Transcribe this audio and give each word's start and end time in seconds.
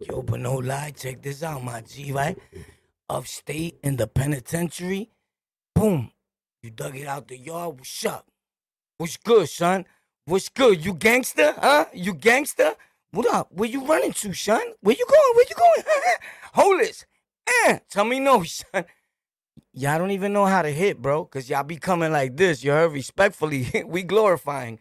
Yo, 0.00 0.22
but 0.22 0.38
no 0.38 0.54
lie, 0.56 0.92
check 0.96 1.22
this 1.22 1.42
out, 1.42 1.64
my 1.64 1.80
G, 1.80 2.12
right? 2.12 2.38
Upstate 3.10 3.80
in 3.82 3.96
the 3.96 4.06
penitentiary, 4.06 5.10
boom, 5.74 6.12
you 6.62 6.70
dug 6.70 6.96
it 6.96 7.08
out 7.08 7.28
the 7.28 7.36
yard. 7.36 7.78
What's 7.78 8.04
up? 8.04 8.28
What's 8.98 9.16
good, 9.16 9.48
son? 9.48 9.86
What's 10.26 10.48
good? 10.50 10.84
You 10.84 10.94
gangster, 10.94 11.52
huh? 11.58 11.86
You 11.92 12.14
gangster? 12.14 12.74
What 13.10 13.26
up? 13.26 13.48
Where 13.50 13.68
you 13.68 13.84
running 13.86 14.12
to, 14.14 14.32
son? 14.34 14.62
Where 14.82 14.96
you 14.96 15.06
going? 15.06 15.36
Where 15.36 15.46
you 15.50 15.56
going? 15.56 15.84
Hold 16.54 16.80
this. 16.80 17.04
Eh, 17.66 17.80
tell 17.90 18.04
me 18.04 18.20
no, 18.20 18.42
son. 18.44 18.84
Y'all 19.72 19.98
don't 19.98 20.12
even 20.12 20.32
know 20.32 20.46
how 20.46 20.62
to 20.62 20.70
hit, 20.70 21.02
bro, 21.02 21.24
because 21.24 21.50
y'all 21.50 21.64
be 21.64 21.76
coming 21.76 22.12
like 22.12 22.36
this. 22.36 22.64
You 22.64 22.72
heard 22.72 22.92
respectfully. 22.92 23.84
we 23.86 24.04
glorifying. 24.04 24.78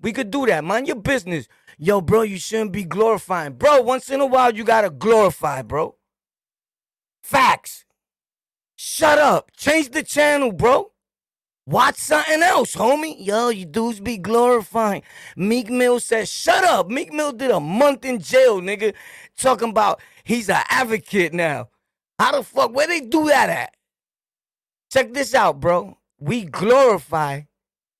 We 0.00 0.12
could 0.12 0.30
do 0.30 0.46
that. 0.46 0.64
Mind 0.64 0.86
your 0.86 0.96
business. 0.96 1.48
Yo, 1.82 2.02
bro, 2.02 2.20
you 2.20 2.38
shouldn't 2.38 2.72
be 2.72 2.84
glorifying. 2.84 3.54
Bro, 3.54 3.80
once 3.80 4.10
in 4.10 4.20
a 4.20 4.26
while, 4.26 4.54
you 4.54 4.64
gotta 4.64 4.90
glorify, 4.90 5.62
bro. 5.62 5.96
Facts. 7.22 7.86
Shut 8.76 9.18
up. 9.18 9.50
Change 9.56 9.88
the 9.88 10.02
channel, 10.02 10.52
bro. 10.52 10.92
Watch 11.64 11.96
something 11.96 12.42
else, 12.42 12.76
homie. 12.76 13.16
Yo, 13.18 13.48
you 13.48 13.64
dudes 13.64 13.98
be 13.98 14.18
glorifying. 14.18 15.02
Meek 15.36 15.70
Mill 15.70 16.00
says, 16.00 16.30
shut 16.30 16.64
up. 16.64 16.90
Meek 16.90 17.14
Mill 17.14 17.32
did 17.32 17.50
a 17.50 17.60
month 17.60 18.04
in 18.04 18.18
jail, 18.20 18.60
nigga. 18.60 18.92
Talking 19.38 19.70
about 19.70 20.02
he's 20.22 20.50
an 20.50 20.62
advocate 20.68 21.32
now. 21.32 21.70
How 22.18 22.32
the 22.32 22.42
fuck, 22.42 22.74
where 22.74 22.88
they 22.88 23.00
do 23.00 23.28
that 23.28 23.48
at? 23.48 23.74
Check 24.92 25.14
this 25.14 25.34
out, 25.34 25.60
bro. 25.60 25.96
We 26.18 26.44
glorify 26.44 27.42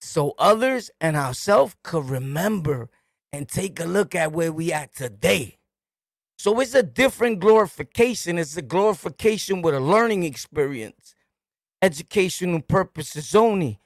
so 0.02 0.34
others 0.36 0.90
and 1.00 1.16
ourselves 1.16 1.76
could 1.82 2.10
remember 2.10 2.90
and 3.32 3.48
take 3.48 3.80
a 3.80 3.84
look 3.84 4.14
at 4.14 4.32
where 4.32 4.52
we 4.52 4.72
at 4.72 4.94
today. 4.94 5.58
So 6.38 6.58
it's 6.60 6.74
a 6.74 6.82
different 6.82 7.40
glorification. 7.40 8.38
It's 8.38 8.56
a 8.56 8.62
glorification 8.62 9.62
with 9.62 9.74
a 9.74 9.80
learning 9.80 10.24
experience, 10.24 11.14
educational 11.82 12.62
purposes 12.62 13.34
only 13.34 13.80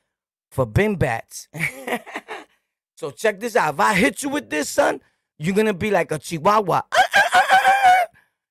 for 0.50 0.66
bin 0.66 0.96
bats. 0.96 1.48
so 2.96 3.10
check 3.10 3.40
this 3.40 3.56
out. 3.56 3.74
If 3.74 3.80
I 3.80 3.94
hit 3.94 4.22
you 4.22 4.28
with 4.28 4.50
this, 4.50 4.68
son, 4.68 5.00
you're 5.38 5.54
gonna 5.54 5.74
be 5.74 5.90
like 5.90 6.12
a 6.12 6.18
chihuahua. 6.18 6.82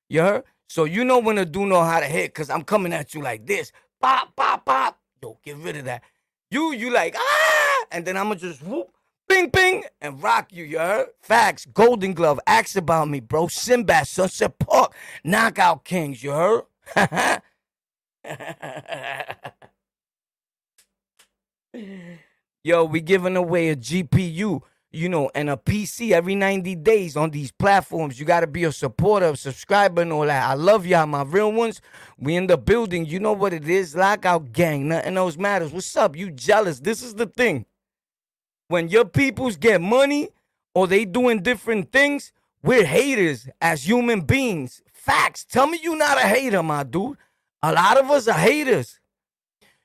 You 0.08 0.20
heard? 0.20 0.44
So 0.68 0.84
you 0.84 1.04
know 1.04 1.18
when 1.18 1.36
to 1.36 1.44
do 1.44 1.66
know 1.66 1.82
how 1.82 1.98
to 1.98 2.06
hit, 2.06 2.34
cause 2.34 2.50
I'm 2.50 2.62
coming 2.62 2.92
at 2.92 3.14
you 3.14 3.22
like 3.22 3.46
this. 3.46 3.72
Pop, 4.00 4.36
pop, 4.36 4.64
pop. 4.64 4.98
Yo, 5.22 5.38
get 5.42 5.56
rid 5.56 5.76
of 5.76 5.86
that. 5.86 6.02
You, 6.50 6.72
you 6.72 6.92
like, 6.92 7.16
ah, 7.18 7.84
and 7.90 8.04
then 8.04 8.16
I'ma 8.16 8.34
just 8.34 8.62
whoop, 8.62 8.93
bing, 9.28 9.48
bing, 9.50 9.84
and 10.00 10.22
rock 10.22 10.52
you, 10.52 10.64
you 10.64 10.78
heard? 10.78 11.08
Facts, 11.20 11.66
Golden 11.66 12.14
Glove, 12.14 12.40
ask 12.46 12.76
about 12.76 13.08
me, 13.08 13.20
bro. 13.20 13.48
Sinbad, 13.48 14.06
Sunset 14.06 14.58
Park, 14.58 14.94
Knockout 15.24 15.84
Kings, 15.84 16.22
you 16.22 16.32
heard? 16.32 16.62
Yo, 22.64 22.84
we 22.84 23.00
giving 23.00 23.36
away 23.36 23.70
a 23.70 23.76
GPU, 23.76 24.60
you 24.92 25.08
know, 25.08 25.30
and 25.34 25.50
a 25.50 25.56
PC 25.56 26.12
every 26.12 26.34
90 26.34 26.76
days 26.76 27.16
on 27.16 27.30
these 27.30 27.52
platforms. 27.52 28.18
You 28.20 28.26
got 28.26 28.40
to 28.40 28.46
be 28.46 28.64
a 28.64 28.72
supporter, 28.72 29.30
a 29.30 29.36
subscriber, 29.36 30.02
and 30.02 30.12
all 30.12 30.26
that. 30.26 30.48
I 30.48 30.54
love 30.54 30.86
y'all, 30.86 31.06
my 31.06 31.22
real 31.22 31.52
ones. 31.52 31.80
We 32.18 32.36
in 32.36 32.46
the 32.46 32.56
building. 32.56 33.06
You 33.06 33.20
know 33.20 33.32
what 33.32 33.52
it 33.52 33.68
is. 33.68 33.96
Lockout 33.96 34.52
gang. 34.52 34.88
Nothing 34.88 35.16
else 35.16 35.36
matters. 35.36 35.72
What's 35.72 35.96
up? 35.96 36.16
You 36.16 36.30
jealous? 36.30 36.80
This 36.80 37.02
is 37.02 37.14
the 37.14 37.26
thing. 37.26 37.66
When 38.68 38.88
your 38.88 39.04
peoples 39.04 39.56
get 39.56 39.80
money 39.80 40.28
or 40.74 40.86
they 40.86 41.04
doing 41.04 41.42
different 41.42 41.92
things, 41.92 42.32
we're 42.62 42.84
haters 42.84 43.48
as 43.60 43.86
human 43.86 44.22
beings. 44.22 44.82
Facts. 44.92 45.44
Tell 45.44 45.66
me 45.66 45.78
you 45.82 45.96
not 45.96 46.16
a 46.16 46.26
hater, 46.26 46.62
my 46.62 46.82
dude. 46.82 47.18
A 47.62 47.72
lot 47.72 47.98
of 47.98 48.10
us 48.10 48.26
are 48.26 48.38
haters. 48.38 49.00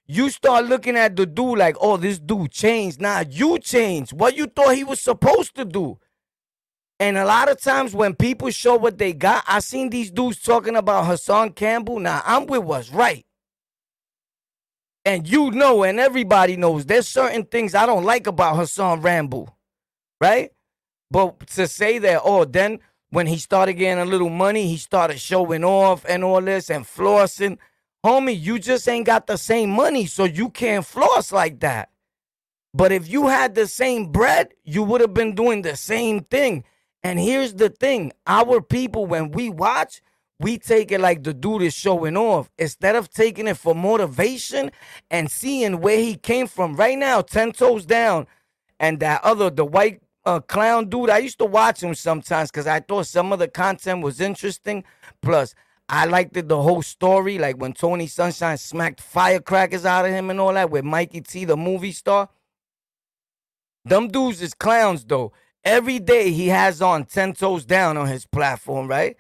You 0.08 0.30
start 0.30 0.66
looking 0.66 0.96
at 0.96 1.16
the 1.16 1.26
dude 1.26 1.60
like, 1.60 1.76
oh, 1.80 1.98
this 1.98 2.20
dude 2.20 2.52
changed. 2.52 3.00
Nah, 3.00 3.24
you 3.30 3.60
changed. 3.60 4.14
What 4.14 4.36
you 4.36 4.48
thought 4.48 4.76
he 4.76 4.84
was 4.84 5.00
supposed 5.00 5.56
to 5.56 5.66
do. 5.66 6.00
And 7.00 7.18
a 7.18 7.26
lot 7.26 7.50
of 7.50 7.62
times 7.62 7.94
when 7.94 8.16
people 8.16 8.50
show 8.50 8.76
what 8.76 8.98
they 8.98 9.14
got, 9.14 9.44
I 9.48 9.60
seen 9.60 9.90
these 9.90 10.12
dudes 10.12 10.42
talking 10.42 10.76
about 10.76 11.06
Hassan 11.06 11.52
Campbell. 11.52 12.00
Now 12.00 12.22
I'm 12.26 12.46
with 12.46 12.64
what's 12.64 12.92
right. 12.92 13.26
And 15.06 15.28
you 15.28 15.52
know, 15.52 15.84
and 15.84 16.00
everybody 16.00 16.58
knows, 16.58 16.86
there's 16.86 17.08
certain 17.08 17.46
things 17.46 17.74
I 17.74 17.86
don't 17.86 18.04
like 18.04 18.28
about 18.28 18.58
Hassan 18.58 19.02
Rambo, 19.02 19.56
right? 20.20 20.52
But 21.10 21.48
to 21.52 21.68
say 21.68 22.00
that, 22.00 22.22
oh, 22.24 22.46
then 22.46 22.80
when 23.10 23.28
he 23.28 23.38
started 23.38 23.74
getting 23.74 24.02
a 24.02 24.06
little 24.06 24.30
money, 24.30 24.68
he 24.68 24.78
started 24.78 25.20
showing 25.20 25.64
off 25.64 26.06
and 26.08 26.24
all 26.24 26.42
this 26.42 26.70
and 26.70 26.86
flossing. 26.86 27.58
Homie, 28.06 28.40
you 28.40 28.60
just 28.60 28.88
ain't 28.88 29.06
got 29.06 29.28
the 29.28 29.38
same 29.38 29.72
money, 29.72 30.06
so 30.06 30.26
you 30.26 30.50
can't 30.50 30.86
floss 30.86 31.32
like 31.32 31.60
that. 31.62 31.90
But 32.74 32.92
if 32.92 33.10
you 33.10 33.28
had 33.28 33.56
the 33.56 33.68
same 33.68 34.12
bread, 34.12 34.54
you 34.64 34.84
would 34.84 35.02
have 35.02 35.14
been 35.14 35.34
doing 35.34 35.64
the 35.64 35.76
same 35.76 36.22
thing. 36.22 36.64
And 37.02 37.20
here's 37.20 37.56
the 37.56 37.70
thing 37.70 38.12
our 38.28 38.62
people, 38.62 39.06
when 39.06 39.32
we 39.32 39.50
watch, 39.50 40.02
we 40.40 40.58
take 40.58 40.92
it 40.92 41.02
like 41.02 41.24
the 41.24 41.34
dude 41.34 41.64
is 41.64 41.74
showing 41.74 42.16
off 42.16 42.50
instead 42.58 42.96
of 42.96 43.10
taking 43.10 43.48
it 43.48 43.58
for 43.58 43.76
motivation 43.76 44.72
and 45.12 45.30
seeing 45.30 45.82
where 45.82 45.98
he 46.00 46.16
came 46.16 46.48
from. 46.48 46.76
Right 46.76 46.98
now, 46.98 47.22
10 47.22 47.52
toes 47.52 47.86
down. 47.86 48.26
And 48.80 49.02
that 49.02 49.22
other, 49.24 49.50
the 49.50 49.66
white 49.66 50.02
uh, 50.26 50.40
clown 50.40 50.88
dude, 50.88 51.10
I 51.10 51.18
used 51.18 51.40
to 51.40 51.46
watch 51.46 51.84
him 51.84 51.94
sometimes 51.94 52.50
because 52.50 52.68
I 52.68 52.80
thought 52.80 53.08
some 53.08 53.34
of 53.34 53.40
the 53.40 53.50
content 53.50 54.02
was 54.02 54.22
interesting. 54.22 54.86
Plus, 55.22 55.54
I 55.90 56.06
liked 56.06 56.38
it, 56.38 56.48
the 56.48 56.62
whole 56.62 56.84
story, 56.84 57.38
like 57.38 57.58
when 57.58 57.74
Tony 57.74 58.08
Sunshine 58.08 58.58
smacked 58.58 59.02
firecrackers 59.02 59.86
out 59.86 60.06
of 60.06 60.12
him 60.12 60.30
and 60.30 60.40
all 60.40 60.54
that 60.54 60.70
with 60.70 60.86
Mikey 60.86 61.22
T, 61.22 61.44
the 61.44 61.58
movie 61.58 61.92
star. 61.92 62.30
Them 63.84 64.08
dudes 64.08 64.42
is 64.42 64.54
clowns 64.54 65.04
though. 65.04 65.34
Every 65.66 66.00
day 66.00 66.32
he 66.32 66.48
has 66.48 66.82
on 66.82 67.06
10 67.06 67.34
toes 67.34 67.66
down 67.66 67.98
on 67.98 68.08
his 68.08 68.26
platform, 68.26 68.88
right? 68.88 69.18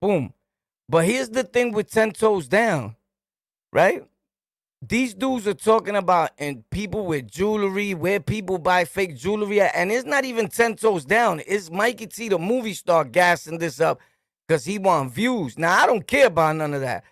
Boom. 0.00 0.32
But 0.90 1.04
here's 1.04 1.28
the 1.28 1.44
thing 1.44 1.70
with 1.70 1.88
10 1.88 2.10
toes 2.10 2.48
down, 2.48 2.96
right? 3.72 4.02
These 4.82 5.14
dudes 5.14 5.46
are 5.46 5.54
talking 5.54 5.94
about 5.94 6.30
and 6.36 6.68
people 6.70 7.06
with 7.06 7.30
jewelry, 7.30 7.94
where 7.94 8.18
people 8.18 8.58
buy 8.58 8.84
fake 8.84 9.16
jewelry 9.16 9.60
at, 9.60 9.76
and 9.76 9.92
it's 9.92 10.04
not 10.04 10.24
even 10.24 10.48
10 10.48 10.74
toes 10.74 11.04
down. 11.04 11.42
It's 11.46 11.70
Mikey 11.70 12.08
T, 12.08 12.28
the 12.28 12.40
movie 12.40 12.74
star, 12.74 13.04
gassing 13.04 13.58
this 13.58 13.80
up 13.80 14.00
because 14.48 14.64
he 14.64 14.80
want 14.80 15.12
views. 15.12 15.56
Now, 15.56 15.80
I 15.80 15.86
don't 15.86 16.04
care 16.04 16.26
about 16.26 16.56
none 16.56 16.74
of 16.74 16.80
that. 16.80 17.04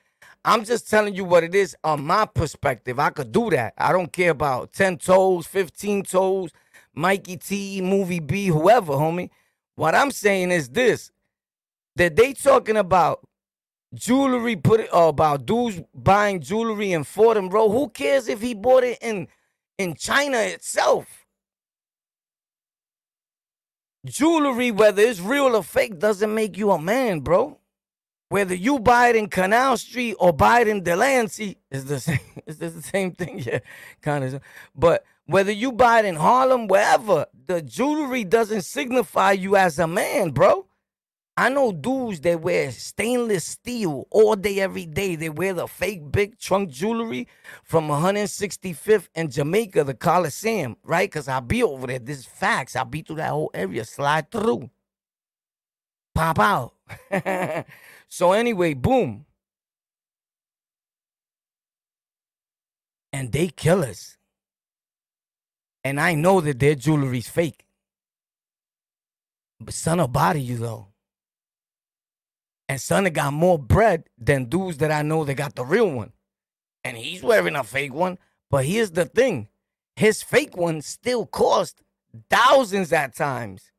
I'm 0.45 0.65
just 0.65 0.91
telling 0.91 1.15
you 1.15 1.25
what 1.25 1.45
it 1.45 1.55
is 1.55 1.77
on 1.84 2.03
my 2.03 2.25
perspective. 2.25 2.99
I 2.99 3.10
could 3.10 3.31
do 3.31 3.49
that. 3.50 3.75
I 3.78 3.93
don't 3.93 4.12
care 4.12 4.31
about 4.33 4.72
10 4.72 4.99
toes, 4.99 5.47
15 5.47 6.03
toes, 6.03 6.50
Mikey 6.95 7.37
T, 7.37 7.81
Movie 7.81 8.19
B, 8.19 8.49
whoever, 8.49 8.95
homie. 8.95 9.31
What 9.77 9.95
I'm 9.95 10.10
saying 10.10 10.50
is 10.50 10.69
this 10.69 11.12
that 11.95 12.16
they 12.16 12.33
talking 12.33 12.77
about 12.77 13.21
jewelry 13.94 14.56
put 14.56 14.81
it 14.81 14.94
uh, 14.94 15.09
about 15.09 15.47
dudes 15.47 15.81
buying 15.94 16.41
jewelry 16.41 16.93
in 16.93 17.04
Fordham 17.04 17.49
bro. 17.49 17.71
Who 17.71 17.91
cares 17.91 18.28
if 18.28 18.43
he 18.43 18.54
bought 18.54 18.84
it 18.84 18.99
in 19.03 19.28
in 19.78 19.94
China 19.97 20.38
itself? 20.38 21.26
Jewelry, 24.06 24.72
whether 24.72 25.03
it's 25.03 25.21
real 25.21 25.56
or 25.56 25.65
fake, 25.65 26.00
doesn't 26.00 26.34
make 26.34 26.59
you 26.59 26.72
a 26.72 26.81
man, 26.81 27.21
bro. 27.21 27.59
Whether 28.31 28.54
you 28.56 28.81
buy 28.81 29.10
it 29.10 29.16
in 29.16 29.28
Canal 29.28 29.78
Street 29.78 30.16
or 30.21 30.32
buy 30.32 30.62
it 30.62 30.69
in 30.69 30.84
Delancey, 30.84 31.59
is 31.72 31.87
the 31.87 32.00
same. 32.09 32.21
It's 32.47 32.59
the 32.60 32.82
same 32.82 33.12
thing, 33.12 33.41
yeah, 33.41 33.60
kind 34.03 34.25
of. 34.25 34.43
But 34.77 35.04
whether 35.27 35.53
you 35.53 35.72
buy 35.72 36.00
it 36.00 36.06
in 36.06 36.16
Harlem, 36.16 36.69
wherever, 36.69 37.27
the 37.48 37.62
jewelry 37.62 38.25
doesn't 38.25 38.62
signify 38.62 39.32
you 39.32 39.56
as 39.56 39.81
a 39.81 39.88
man, 39.88 40.32
bro. 40.32 40.68
I 41.39 41.51
know 41.51 41.71
dudes 41.71 42.21
that 42.23 42.41
wear 42.41 42.73
stainless 42.73 43.45
steel 43.45 44.09
all 44.11 44.35
day, 44.35 44.59
every 44.59 44.87
day. 44.87 45.15
They 45.15 45.29
wear 45.29 45.55
the 45.55 45.69
fake 45.69 46.11
big 46.11 46.37
trunk 46.37 46.69
jewelry 46.69 47.29
from 47.63 47.87
165th 47.87 49.09
in 49.15 49.31
Jamaica, 49.31 49.85
the 49.85 49.95
Coliseum, 49.95 50.77
right? 50.83 51.09
Because 51.09 51.29
I'll 51.29 51.41
be 51.41 51.63
over 51.63 51.87
there. 51.87 52.01
This 52.01 52.19
is 52.19 52.27
facts. 52.27 52.75
I'll 52.75 52.87
be 52.87 53.03
through 53.03 53.17
that 53.17 53.31
whole 53.31 53.53
area, 53.55 53.85
slide 53.85 54.33
through, 54.33 54.69
pop 56.13 56.41
out. 56.41 56.75
so, 58.09 58.33
anyway, 58.33 58.75
boom. 58.75 59.25
And 63.13 63.31
they 63.31 63.47
kill 63.47 63.85
us. 63.85 64.17
And 65.85 66.01
I 66.01 66.17
know 66.17 66.41
that 66.41 66.59
their 66.59 66.75
jewelry's 66.75 67.29
fake. 67.29 67.65
But 69.61 69.75
son 69.75 69.99
will 69.99 70.09
body 70.09 70.43
you 70.43 70.57
though. 70.57 70.89
And 72.68 72.80
son 72.80 73.04
got 73.04 73.32
more 73.32 73.59
bread 73.59 74.04
than 74.18 74.44
dudes 74.44 74.78
that 74.78 74.92
I 74.92 75.03
know 75.03 75.24
that 75.24 75.34
got 75.34 75.54
the 75.54 75.65
real 75.65 75.91
one. 75.91 76.12
And 76.84 76.97
he's 76.97 77.22
wearing 77.22 77.56
a 77.56 77.65
fake 77.65 77.94
one. 77.94 78.18
But 78.50 78.65
here's 78.65 78.91
the 78.91 79.06
thing 79.06 79.48
his 79.97 80.22
fake 80.22 80.56
one 80.56 80.82
still 80.82 81.26
cost 81.26 81.82
thousands 82.30 82.92
at 82.92 83.15
times. 83.15 83.72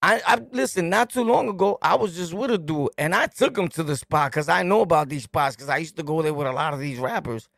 I, 0.00 0.20
I 0.26 0.38
listen. 0.52 0.88
Not 0.88 1.10
too 1.10 1.24
long 1.24 1.48
ago, 1.48 1.78
I 1.82 1.96
was 1.96 2.16
just 2.16 2.32
with 2.32 2.50
a 2.50 2.58
dude, 2.58 2.90
and 2.98 3.14
I 3.14 3.26
took 3.26 3.58
him 3.58 3.68
to 3.68 3.82
the 3.82 3.96
spot 3.96 4.30
because 4.30 4.48
I 4.48 4.62
know 4.62 4.80
about 4.82 5.08
these 5.08 5.24
spots 5.24 5.56
because 5.56 5.68
I 5.68 5.78
used 5.78 5.96
to 5.96 6.02
go 6.02 6.22
there 6.22 6.34
with 6.34 6.46
a 6.46 6.52
lot 6.52 6.72
of 6.74 6.80
these 6.80 6.98
rappers. 6.98 7.48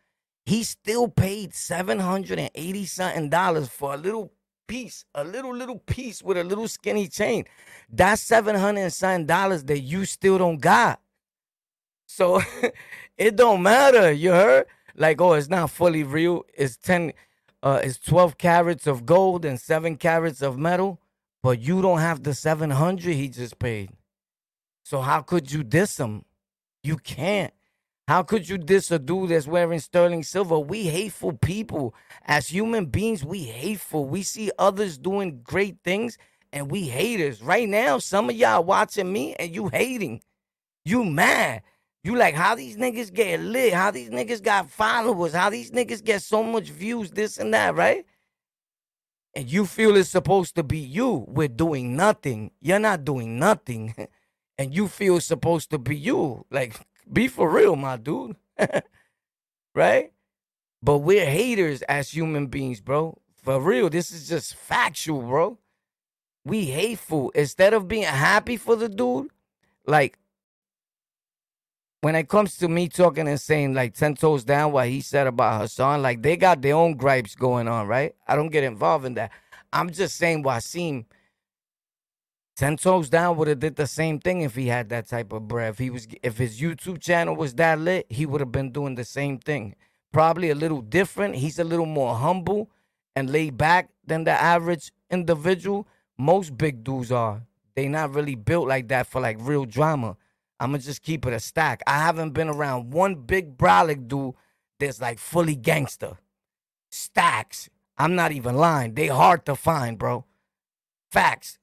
He 0.47 0.63
still 0.65 1.09
paid 1.09 1.55
seven 1.55 1.99
hundred 1.99 2.39
and 2.39 2.51
eighty 2.55 2.87
something 2.87 3.29
dollars 3.29 3.69
for 3.69 3.95
a 3.95 3.99
little 3.99 4.33
piece, 4.71 5.05
a 5.15 5.25
little 5.25 5.55
little 5.55 5.79
piece 5.79 6.23
with 6.23 6.39
a 6.39 6.45
little 6.45 6.69
skinny 6.69 7.09
chain. 7.09 7.45
That's 7.91 8.23
seven 8.23 8.57
hundred 8.57 8.83
and 8.83 8.93
something 8.93 9.27
dollars 9.27 9.65
that 9.65 9.81
you 9.81 10.05
still 10.05 10.39
don't 10.39 10.61
got. 10.61 11.01
So 12.07 12.41
it 13.19 13.37
don't 13.37 13.63
matter. 13.63 14.13
You 14.13 14.31
heard? 14.33 14.67
Like, 14.95 15.21
oh, 15.21 15.35
it's 15.35 15.49
not 15.49 15.71
fully 15.71 16.05
real. 16.05 16.45
It's 16.55 16.77
ten. 16.77 17.13
Uh, 17.63 17.81
it's 17.83 17.99
twelve 17.99 18.39
carats 18.39 18.87
of 18.87 19.05
gold 19.05 19.45
and 19.45 19.61
seven 19.61 19.97
carats 19.97 20.43
of 20.43 20.59
metal 20.59 21.01
but 21.43 21.61
you 21.61 21.81
don't 21.83 22.01
have 22.01 22.23
the 22.23 22.35
700 22.35 23.15
he 23.15 23.29
just 23.29 23.59
paid. 23.59 23.91
So 24.85 25.01
how 25.01 25.23
could 25.23 25.51
you 25.53 25.63
diss 25.63 25.99
him? 25.99 26.25
You 26.83 26.97
can't. 26.97 27.53
How 28.11 28.25
could 28.25 28.49
you 28.49 28.59
diss 28.59 28.91
a 28.91 28.99
dude 28.99 29.29
that's 29.29 29.47
wearing 29.47 29.79
sterling 29.79 30.25
silver? 30.25 30.59
We 30.59 30.89
hateful 30.89 31.35
people. 31.35 31.95
As 32.25 32.49
human 32.49 32.87
beings, 32.87 33.25
we 33.25 33.45
hateful. 33.45 34.05
We 34.05 34.25
see 34.25 34.51
others 34.59 34.99
doing 34.99 35.43
great 35.45 35.77
things 35.85 36.19
and 36.53 36.73
we 36.73 36.89
haters. 36.89 37.41
Right 37.41 37.69
now, 37.69 37.99
some 37.99 38.29
of 38.29 38.35
y'all 38.35 38.65
watching 38.65 39.13
me 39.13 39.37
and 39.37 39.55
you 39.55 39.69
hating. 39.69 40.23
You 40.85 41.05
mad. 41.05 41.63
You 42.03 42.17
like 42.17 42.35
how 42.35 42.57
these 42.57 42.77
niggas 42.77 43.15
get 43.15 43.39
lit, 43.39 43.75
how 43.75 43.93
these 43.93 44.11
niggas 44.11 44.43
got 44.43 44.69
followers, 44.69 45.33
how 45.33 45.49
these 45.49 45.71
niggas 45.71 46.03
get 46.03 46.21
so 46.21 46.43
much 46.43 46.69
views, 46.69 47.13
this 47.13 47.39
and 47.39 47.55
that, 47.55 47.77
right? 47.77 48.05
and 49.37 49.49
you 49.49 49.65
feel 49.65 49.95
it's 49.95 50.09
supposed 50.09 50.57
to 50.57 50.65
be 50.65 50.79
you 50.79 51.25
with 51.29 51.57
doing 51.57 51.95
nothing, 51.95 52.51
you're 52.61 52.81
not 52.81 53.05
doing 53.05 53.39
nothing. 53.39 53.95
and 54.59 54.75
you 54.75 54.89
feel 54.89 55.17
it's 55.17 55.27
supposed 55.27 55.71
to 55.71 55.79
be 55.79 55.97
you. 55.97 56.45
Like, 56.51 56.75
be 57.13 57.29
for 57.29 57.51
real, 57.51 57.77
my 57.77 57.97
dude. 57.97 58.37
right? 59.75 60.13
But 60.83 60.99
we're 60.99 61.27
haters 61.27 61.83
as 61.83 62.11
human 62.11 62.47
beings, 62.47 62.81
bro. 62.81 63.19
For 63.35 63.61
real, 63.61 63.91
this 63.91 64.11
is 64.11 64.29
just 64.29 64.55
factual, 64.55 65.23
bro. 65.23 65.59
We 66.45 66.67
hateful. 66.67 67.31
Instead 67.31 67.75
of 67.75 67.89
being 67.89 68.05
happy 68.05 68.57
for 68.57 68.77
the 68.77 68.89
dude, 68.89 69.31
like 69.87 70.19
when 72.01 72.15
it 72.15 72.29
comes 72.29 72.57
to 72.59 72.69
me 72.69 72.89
talking 72.89 73.29
and 73.29 73.41
saying 73.41 73.75
like 73.75 73.95
10 73.95 74.15
toes 74.15 74.45
down 74.45 74.73
what 74.73 74.89
he 74.89 75.01
said 75.01 75.27
about 75.27 75.61
Hassan, 75.61 76.03
like 76.03 76.23
they 76.23 76.37
got 76.37 76.63
their 76.63 76.75
own 76.75 76.95
gripes 76.95 77.35
going 77.35 77.69
on, 77.69 77.87
right? 77.87 78.15
I 78.27 78.37
don't 78.37 78.49
get 78.51 78.65
involved 78.65 79.05
in 79.05 79.15
that. 79.15 79.33
I'm 79.73 79.91
just 79.91 80.17
saying 80.17 80.43
Wasim 80.43 81.05
10 82.61 82.77
toes 82.77 83.09
down 83.09 83.39
would 83.39 83.49
have 83.49 83.59
did 83.59 83.77
the 83.77 83.87
same 83.87 84.21
thing 84.21 84.43
if 84.43 84.55
he 84.55 84.67
had 84.67 84.91
that 84.91 85.09
type 85.09 85.33
of 85.33 85.49
breath. 85.49 85.79
He 85.79 85.89
was 85.89 86.07
if 86.23 86.37
his 86.37 86.61
YouTube 86.61 87.01
channel 87.01 87.35
was 87.35 87.55
that 87.55 87.79
lit, 87.79 88.05
he 88.11 88.27
would 88.27 88.43
have 88.43 88.53
been 88.53 88.71
doing 88.71 88.97
the 88.97 89.05
same 89.07 89.39
thing. 89.39 89.75
Probably 90.13 90.51
a 90.51 90.55
little 90.55 90.83
different. 90.83 91.37
He's 91.37 91.59
a 91.59 91.65
little 91.65 91.87
more 91.87 92.17
humble 92.17 92.69
and 93.17 93.31
laid 93.31 93.57
back 93.57 93.89
than 94.07 94.25
the 94.25 94.33
average 94.33 94.93
individual. 95.11 95.89
Most 96.19 96.59
big 96.59 96.85
dudes 96.85 97.11
are. 97.11 97.47
They 97.77 97.89
not 97.89 98.13
really 98.13 98.35
built 98.35 98.69
like 98.69 98.89
that 98.89 99.07
for 99.07 99.23
like 99.23 99.39
real 99.41 99.65
drama. 99.65 100.19
I'm 100.61 100.73
gonna 100.73 100.83
just 100.83 101.01
keep 101.01 101.25
it 101.25 101.33
a 101.33 101.41
stack. 101.41 101.81
I 101.87 102.01
haven't 102.01 102.33
been 102.33 102.51
around 102.51 102.93
one 102.93 103.15
big 103.15 103.57
brolic 103.57 104.07
dude 104.07 104.35
that's 104.79 105.01
like 105.01 105.19
fully 105.19 105.57
gangster. 105.57 106.19
Stacks. 106.91 107.71
I'm 107.97 108.15
not 108.15 108.33
even 108.33 108.57
lying. 108.57 108.93
They 108.93 109.07
hard 109.07 109.47
to 109.47 109.57
find, 109.57 109.97
bro. 109.97 110.27
Facts. 111.11 111.57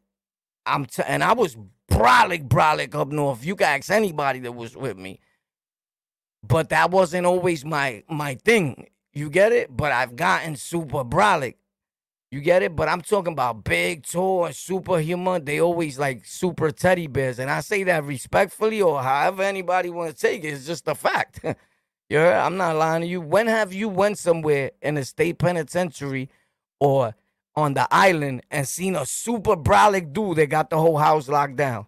I'm 0.67 0.85
t- 0.85 1.03
and 1.07 1.23
I 1.23 1.33
was 1.33 1.57
brolic 1.91 2.47
brolic 2.49 2.95
up 2.95 3.09
north. 3.09 3.45
You 3.45 3.55
can 3.55 3.79
ask 3.79 3.91
anybody 3.91 4.39
that 4.41 4.53
was 4.53 4.77
with 4.77 4.97
me. 4.97 5.19
But 6.43 6.69
that 6.69 6.91
wasn't 6.91 7.25
always 7.25 7.65
my 7.65 8.03
my 8.09 8.35
thing. 8.35 8.87
You 9.13 9.29
get 9.29 9.51
it? 9.51 9.75
But 9.75 9.91
I've 9.91 10.15
gotten 10.15 10.55
super 10.55 11.03
brolic. 11.03 11.55
You 12.31 12.41
get 12.41 12.63
it? 12.63 12.75
But 12.75 12.89
I'm 12.89 13.01
talking 13.01 13.33
about 13.33 13.63
big, 13.63 14.05
tall, 14.05 14.45
and 14.45 14.55
superhuman. 14.55 15.45
They 15.45 15.61
always 15.61 15.97
like 15.97 16.25
super 16.25 16.71
teddy 16.71 17.07
bears. 17.07 17.39
And 17.39 17.49
I 17.49 17.61
say 17.61 17.83
that 17.83 18.03
respectfully 18.03 18.81
or 18.81 19.01
however 19.01 19.43
anybody 19.43 19.89
want 19.89 20.13
to 20.13 20.17
take 20.21 20.43
it. 20.43 20.49
It's 20.49 20.65
just 20.65 20.87
a 20.89 20.95
fact. 20.95 21.41
yeah, 22.09 22.45
I'm 22.45 22.57
not 22.57 22.75
lying 22.75 23.01
to 23.01 23.07
you. 23.07 23.21
When 23.21 23.47
have 23.47 23.73
you 23.73 23.89
went 23.89 24.17
somewhere 24.17 24.71
in 24.81 24.97
a 24.97 25.05
state 25.05 25.39
penitentiary 25.39 26.29
or 26.81 27.15
on 27.57 27.73
the 27.73 27.89
island 27.91 28.43
and 28.51 28.67
seen 28.67 28.95
a 28.95 29.05
super 29.05 29.57
brolic 29.57 30.13
dude 30.13 30.37
that 30.37 30.47
got 30.47 30.69
the 30.69 30.77
whole 30.77 30.99
house 30.99 31.27
locked 31.27 31.57
down? 31.57 31.87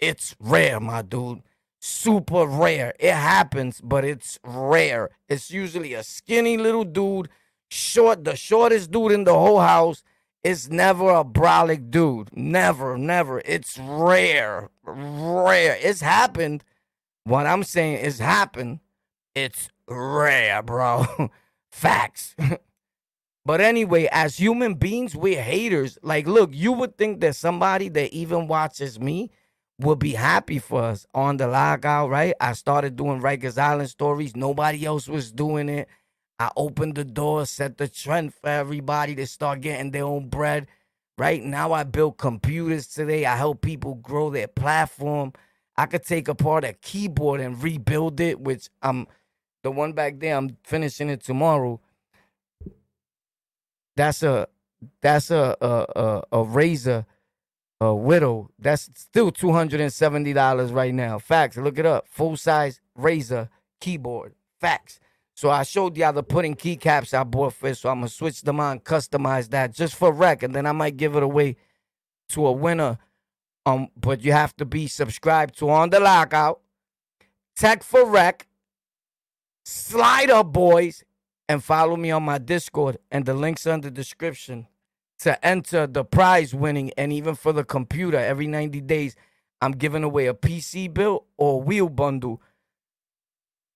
It's 0.00 0.34
rare, 0.40 0.80
my 0.80 1.02
dude. 1.02 1.42
Super 1.80 2.46
rare. 2.46 2.94
It 2.98 3.14
happens, 3.14 3.80
but 3.82 4.04
it's 4.04 4.40
rare. 4.44 5.10
It's 5.28 5.50
usually 5.52 5.94
a 5.94 6.02
skinny 6.02 6.58
little 6.58 6.84
dude 6.84 7.28
short, 7.70 8.24
the 8.24 8.36
shortest 8.36 8.90
dude 8.90 9.12
in 9.12 9.24
the 9.24 9.34
whole 9.34 9.60
house 9.60 10.02
It's 10.42 10.70
never 10.70 11.10
a 11.10 11.24
brolic 11.24 11.90
dude. 11.90 12.36
Never, 12.36 12.98
never. 12.98 13.42
It's 13.44 13.78
rare. 13.78 14.70
Rare. 14.84 15.78
It's 15.80 16.00
happened. 16.00 16.64
What 17.24 17.46
I'm 17.46 17.64
saying 17.64 17.98
is 18.04 18.20
happened. 18.20 18.80
It's 19.34 19.70
rare, 19.88 20.62
bro. 20.62 21.30
Facts. 21.72 22.34
but 23.44 23.60
anyway, 23.60 24.08
as 24.12 24.36
human 24.36 24.74
beings, 24.74 25.16
we're 25.16 25.42
haters. 25.42 25.98
Like, 26.02 26.26
look, 26.26 26.50
you 26.52 26.72
would 26.72 26.98
think 26.98 27.20
that 27.20 27.36
somebody 27.36 27.88
that 27.90 28.12
even 28.12 28.46
watches 28.46 29.00
me 29.00 29.30
would 29.80 29.98
be 29.98 30.12
happy 30.12 30.58
for 30.58 30.82
us 30.82 31.06
on 31.14 31.38
the 31.38 31.46
lockout, 31.48 32.10
right? 32.10 32.34
I 32.40 32.52
started 32.52 32.96
doing 32.96 33.20
Rikers 33.20 33.58
Island 33.58 33.88
stories. 33.90 34.36
Nobody 34.36 34.84
else 34.84 35.08
was 35.08 35.32
doing 35.32 35.68
it. 35.70 35.88
I 36.38 36.50
opened 36.56 36.96
the 36.96 37.04
door, 37.04 37.46
set 37.46 37.78
the 37.78 37.88
trend 37.88 38.34
for 38.34 38.48
everybody 38.48 39.14
to 39.16 39.26
start 39.26 39.60
getting 39.62 39.90
their 39.90 40.04
own 40.04 40.28
bread. 40.28 40.66
Right 41.18 41.42
now, 41.42 41.72
I 41.72 41.84
build 41.84 42.18
computers 42.18 42.86
today. 42.88 43.26
I 43.26 43.36
help 43.36 43.62
people 43.62 43.94
grow 43.96 44.30
their 44.30 44.48
platform. 44.48 45.32
I 45.76 45.86
could 45.86 46.04
take 46.04 46.28
apart 46.28 46.64
a 46.64 46.74
keyboard 46.74 47.40
and 47.40 47.62
rebuild 47.62 48.20
it, 48.20 48.40
which 48.40 48.68
I'm 48.82 49.06
the 49.62 49.70
one 49.70 49.92
back 49.92 50.20
there. 50.20 50.36
I'm 50.36 50.56
finishing 50.64 51.10
it 51.10 51.22
tomorrow. 51.22 51.80
That's 54.00 54.22
a 54.22 54.48
that's 55.02 55.30
a 55.30 55.54
a 55.60 55.66
a, 55.94 56.22
a 56.32 56.44
Razer 56.46 57.04
a 57.82 57.94
widow. 57.94 58.48
That's 58.58 58.88
still 58.94 59.30
two 59.30 59.52
hundred 59.52 59.82
and 59.82 59.92
seventy 59.92 60.32
dollars 60.32 60.72
right 60.72 60.94
now. 60.94 61.18
Facts. 61.18 61.58
Look 61.58 61.78
it 61.78 61.84
up. 61.84 62.08
Full 62.08 62.38
size 62.38 62.80
Razer 62.98 63.50
keyboard. 63.78 64.32
Facts. 64.58 65.00
So 65.34 65.50
I 65.50 65.64
showed 65.64 65.98
y'all 65.98 66.14
the 66.14 66.22
pudding 66.22 66.54
keycaps 66.54 67.12
I 67.12 67.24
bought 67.24 67.52
first. 67.52 67.82
So 67.82 67.90
I'm 67.90 67.98
gonna 67.98 68.08
switch 68.08 68.40
them 68.40 68.58
on, 68.58 68.80
customize 68.80 69.50
that 69.50 69.74
just 69.74 69.94
for 69.94 70.10
rec, 70.12 70.42
and 70.42 70.54
then 70.54 70.64
I 70.64 70.72
might 70.72 70.96
give 70.96 71.14
it 71.14 71.22
away 71.22 71.56
to 72.30 72.46
a 72.46 72.52
winner. 72.52 72.96
Um, 73.66 73.88
but 73.98 74.22
you 74.22 74.32
have 74.32 74.56
to 74.56 74.64
be 74.64 74.86
subscribed 74.86 75.58
to 75.58 75.68
on 75.68 75.90
the 75.90 76.00
lockout. 76.00 76.60
Tech 77.54 77.82
for 77.82 78.06
rec. 78.06 78.46
Slider 79.66 80.42
boys, 80.42 81.04
and 81.50 81.64
follow 81.64 81.96
me 81.96 82.12
on 82.12 82.22
my 82.22 82.38
Discord 82.38 82.98
and 83.10 83.26
the 83.26 83.34
links 83.34 83.66
under 83.66 83.88
the 83.88 83.94
description 83.94 84.68
to 85.18 85.44
enter 85.44 85.86
the 85.86 86.04
prize 86.04 86.54
winning 86.54 86.92
and 86.96 87.12
even 87.12 87.34
for 87.34 87.52
the 87.52 87.64
computer 87.64 88.18
every 88.18 88.46
90 88.46 88.80
days. 88.82 89.16
I'm 89.60 89.72
giving 89.72 90.04
away 90.04 90.26
a 90.26 90.34
PC 90.34 90.94
build 90.94 91.24
or 91.36 91.60
wheel 91.60 91.88
bundle 91.88 92.40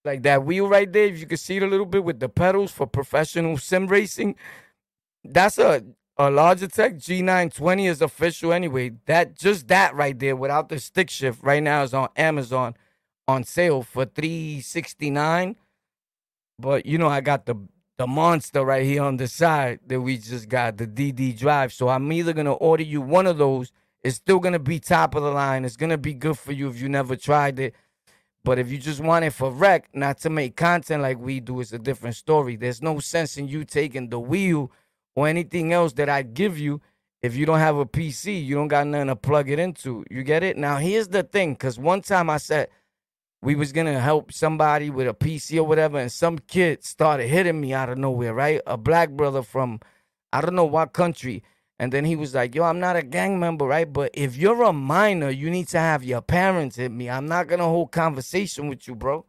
like 0.05 0.21
that 0.23 0.45
wheel 0.45 0.67
right 0.69 0.91
there, 0.91 1.07
if 1.07 1.19
you 1.19 1.25
can 1.25 1.37
see 1.37 1.57
it 1.57 1.63
a 1.63 1.67
little 1.67 1.85
bit 1.85 2.03
with 2.03 2.19
the 2.19 2.29
pedals 2.29 2.71
for 2.71 2.85
professional 2.85 3.57
sim 3.57 3.87
racing, 3.87 4.35
that's 5.23 5.57
a 5.57 5.83
a 6.17 6.25
Logitech 6.25 6.95
G920 6.95 7.89
is 7.89 8.01
official 8.01 8.53
anyway. 8.53 8.91
That 9.05 9.35
just 9.35 9.67
that 9.67 9.95
right 9.95 10.17
there 10.17 10.35
without 10.35 10.69
the 10.69 10.79
stick 10.79 11.09
shift 11.09 11.43
right 11.43 11.61
now 11.61 11.83
is 11.83 11.93
on 11.93 12.07
Amazon 12.15 12.75
on 13.27 13.43
sale 13.43 13.81
for 13.81 14.05
369. 14.05 15.57
But 16.57 16.85
you 16.85 16.97
know 16.97 17.07
I 17.07 17.21
got 17.21 17.45
the 17.45 17.55
the 17.97 18.07
monster 18.07 18.63
right 18.65 18.85
here 18.85 19.03
on 19.03 19.17
the 19.17 19.27
side 19.27 19.79
that 19.87 20.01
we 20.01 20.17
just 20.17 20.49
got 20.49 20.77
the 20.77 20.87
DD 20.87 21.37
drive. 21.37 21.71
So 21.71 21.89
I'm 21.89 22.11
either 22.11 22.33
gonna 22.33 22.53
order 22.53 22.83
you 22.83 23.01
one 23.01 23.27
of 23.27 23.37
those. 23.37 23.71
It's 24.03 24.17
still 24.17 24.39
gonna 24.39 24.59
be 24.59 24.79
top 24.79 25.15
of 25.15 25.23
the 25.23 25.31
line. 25.31 25.65
It's 25.65 25.77
gonna 25.77 25.97
be 25.97 26.13
good 26.13 26.37
for 26.37 26.51
you 26.51 26.69
if 26.69 26.79
you 26.79 26.89
never 26.89 27.15
tried 27.15 27.59
it. 27.59 27.73
But 28.43 28.59
if 28.59 28.69
you 28.69 28.77
just 28.77 28.99
want 28.99 29.25
it 29.25 29.31
for 29.31 29.49
rec, 29.49 29.89
not 29.95 30.19
to 30.19 30.29
make 30.29 30.55
content 30.55 31.01
like 31.01 31.17
we 31.17 31.39
do, 31.39 31.61
it's 31.61 31.73
a 31.73 31.79
different 31.79 32.15
story. 32.15 32.55
There's 32.55 32.81
no 32.81 32.99
sense 32.99 33.37
in 33.37 33.47
you 33.47 33.63
taking 33.65 34.09
the 34.09 34.19
wheel 34.19 34.71
or 35.15 35.27
anything 35.27 35.73
else 35.73 35.93
that 35.93 36.09
I 36.09 36.21
give 36.21 36.59
you 36.59 36.79
if 37.23 37.35
you 37.35 37.47
don't 37.47 37.59
have 37.59 37.77
a 37.77 37.87
PC. 37.87 38.45
You 38.45 38.55
don't 38.55 38.67
got 38.67 38.85
nothing 38.85 39.07
to 39.07 39.15
plug 39.15 39.49
it 39.49 39.57
into. 39.57 40.05
You 40.11 40.21
get 40.21 40.43
it? 40.43 40.57
Now 40.57 40.77
here's 40.77 41.07
the 41.07 41.23
thing, 41.23 41.53
because 41.53 41.79
one 41.79 42.01
time 42.01 42.29
I 42.29 42.37
said 42.37 42.69
we 43.45 43.53
was 43.53 43.71
gonna 43.71 43.99
help 43.99 44.33
somebody 44.33 44.89
with 44.89 45.07
a 45.07 45.13
PC 45.13 45.59
or 45.59 45.63
whatever, 45.63 45.99
and 45.99 46.11
some 46.11 46.39
kid 46.39 46.83
started 46.83 47.27
hitting 47.27 47.61
me 47.61 47.73
out 47.73 47.89
of 47.89 47.97
nowhere, 47.99 48.33
right? 48.33 48.59
A 48.65 48.75
black 48.75 49.11
brother 49.11 49.43
from 49.43 49.79
I 50.33 50.41
don't 50.41 50.55
know 50.55 50.65
what 50.65 50.93
country. 50.93 51.43
And 51.77 51.93
then 51.93 52.05
he 52.05 52.15
was 52.15 52.33
like, 52.33 52.55
yo, 52.55 52.63
I'm 52.63 52.79
not 52.79 52.95
a 52.95 53.03
gang 53.03 53.39
member, 53.39 53.65
right? 53.65 53.91
But 53.91 54.11
if 54.15 54.35
you're 54.35 54.63
a 54.63 54.73
minor, 54.73 55.29
you 55.29 55.51
need 55.51 55.67
to 55.69 55.77
have 55.77 56.03
your 56.03 56.21
parents 56.21 56.77
hit 56.77 56.91
me. 56.91 57.07
I'm 57.07 57.27
not 57.27 57.47
gonna 57.47 57.65
hold 57.65 57.91
conversation 57.91 58.67
with 58.67 58.87
you, 58.87 58.95
bro. 58.95 59.25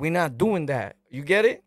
We're 0.00 0.10
not 0.10 0.36
doing 0.36 0.66
that. 0.66 0.96
You 1.08 1.22
get 1.22 1.44
it? 1.44 1.62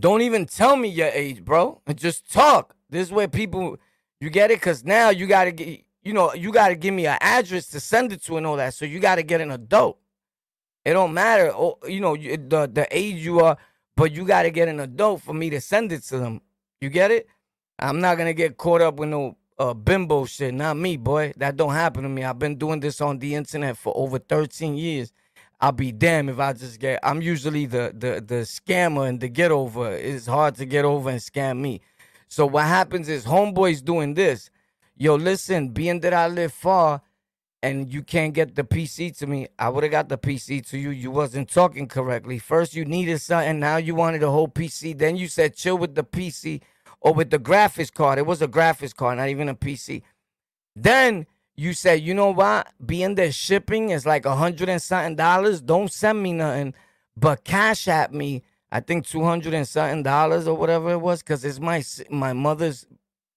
Don't 0.00 0.22
even 0.22 0.44
tell 0.46 0.74
me 0.74 0.88
your 0.88 1.08
age, 1.08 1.44
bro. 1.44 1.80
And 1.86 1.96
just 2.06 2.32
talk. 2.32 2.74
This 2.90 3.06
is 3.06 3.12
where 3.12 3.28
people 3.28 3.76
you 4.20 4.28
get 4.28 4.50
it? 4.50 4.60
Cause 4.60 4.82
now 4.82 5.10
you 5.10 5.28
gotta 5.28 5.52
get 5.52 5.84
you 6.02 6.12
know, 6.12 6.34
you 6.34 6.50
gotta 6.50 6.74
give 6.74 6.94
me 6.94 7.06
an 7.06 7.18
address 7.20 7.68
to 7.68 7.78
send 7.78 8.12
it 8.12 8.24
to 8.24 8.38
and 8.38 8.46
all 8.46 8.56
that. 8.56 8.74
So 8.74 8.84
you 8.84 8.98
gotta 8.98 9.22
get 9.22 9.40
an 9.40 9.52
adult. 9.52 9.98
It 10.88 10.94
don't 10.94 11.12
matter, 11.12 11.52
oh, 11.54 11.76
you 11.86 12.00
know, 12.00 12.16
the 12.16 12.66
the 12.72 12.86
age 12.90 13.16
you 13.16 13.40
are, 13.40 13.58
but 13.94 14.10
you 14.12 14.24
gotta 14.24 14.48
get 14.48 14.68
an 14.68 14.80
adult 14.80 15.20
for 15.20 15.34
me 15.34 15.50
to 15.50 15.60
send 15.60 15.92
it 15.92 16.02
to 16.04 16.16
them. 16.16 16.40
You 16.80 16.88
get 16.88 17.10
it? 17.10 17.28
I'm 17.78 18.00
not 18.00 18.16
gonna 18.16 18.32
get 18.32 18.56
caught 18.56 18.80
up 18.80 18.94
with 18.94 19.10
no 19.10 19.36
uh, 19.58 19.74
bimbo 19.74 20.24
shit. 20.24 20.54
Not 20.54 20.78
me, 20.78 20.96
boy. 20.96 21.34
That 21.36 21.58
don't 21.58 21.74
happen 21.74 22.04
to 22.04 22.08
me. 22.08 22.24
I've 22.24 22.38
been 22.38 22.56
doing 22.56 22.80
this 22.80 23.02
on 23.02 23.18
the 23.18 23.34
internet 23.34 23.76
for 23.76 23.92
over 23.94 24.18
13 24.18 24.78
years. 24.78 25.12
I'll 25.60 25.72
be 25.72 25.92
damned 25.92 26.30
if 26.30 26.38
I 26.38 26.54
just 26.54 26.80
get. 26.80 27.00
I'm 27.02 27.20
usually 27.20 27.66
the 27.66 27.92
the 27.94 28.22
the 28.22 28.40
scammer 28.46 29.06
and 29.06 29.20
the 29.20 29.28
get 29.28 29.50
over. 29.50 29.92
It's 29.92 30.24
hard 30.24 30.54
to 30.54 30.64
get 30.64 30.86
over 30.86 31.10
and 31.10 31.20
scam 31.20 31.60
me. 31.60 31.82
So 32.28 32.46
what 32.46 32.64
happens 32.64 33.10
is 33.10 33.26
homeboys 33.26 33.84
doing 33.84 34.14
this. 34.14 34.48
Yo, 34.96 35.16
listen, 35.16 35.68
being 35.68 36.00
that 36.00 36.14
I 36.14 36.28
live 36.28 36.54
far 36.54 37.02
and 37.62 37.92
you 37.92 38.02
can't 38.02 38.34
get 38.34 38.54
the 38.54 38.64
PC 38.64 39.16
to 39.18 39.26
me, 39.26 39.48
I 39.58 39.68
would 39.68 39.82
have 39.82 39.90
got 39.90 40.08
the 40.08 40.18
PC 40.18 40.64
to 40.68 40.78
you. 40.78 40.90
You 40.90 41.10
wasn't 41.10 41.50
talking 41.50 41.88
correctly. 41.88 42.38
First 42.38 42.74
you 42.74 42.84
needed 42.84 43.20
something, 43.20 43.58
now 43.58 43.76
you 43.76 43.94
wanted 43.94 44.22
a 44.22 44.30
whole 44.30 44.48
PC. 44.48 44.96
Then 44.96 45.16
you 45.16 45.28
said 45.28 45.56
chill 45.56 45.76
with 45.76 45.94
the 45.94 46.04
PC 46.04 46.62
or 47.00 47.12
with 47.12 47.30
the 47.30 47.38
graphics 47.38 47.92
card. 47.92 48.18
It 48.18 48.26
was 48.26 48.42
a 48.42 48.48
graphics 48.48 48.94
card, 48.94 49.18
not 49.18 49.28
even 49.28 49.48
a 49.48 49.54
PC. 49.54 50.02
Then 50.76 51.26
you 51.56 51.72
said, 51.72 52.00
you 52.02 52.14
know 52.14 52.30
what? 52.30 52.68
Being 52.84 53.16
that 53.16 53.34
shipping 53.34 53.90
is 53.90 54.06
like 54.06 54.24
a 54.24 54.36
hundred 54.36 54.68
and 54.68 54.80
something 54.80 55.16
dollars, 55.16 55.60
don't 55.60 55.90
send 55.90 56.22
me 56.22 56.32
nothing, 56.32 56.74
but 57.16 57.42
cash 57.42 57.88
at 57.88 58.14
me. 58.14 58.44
I 58.70 58.80
think 58.80 59.06
two 59.06 59.24
hundred 59.24 59.54
and 59.54 59.66
something 59.66 60.04
dollars 60.04 60.46
or 60.46 60.54
whatever 60.56 60.92
it 60.92 61.00
was, 61.00 61.22
cause 61.22 61.44
it's 61.44 61.58
my 61.58 61.82
my 62.10 62.32
mother's 62.32 62.86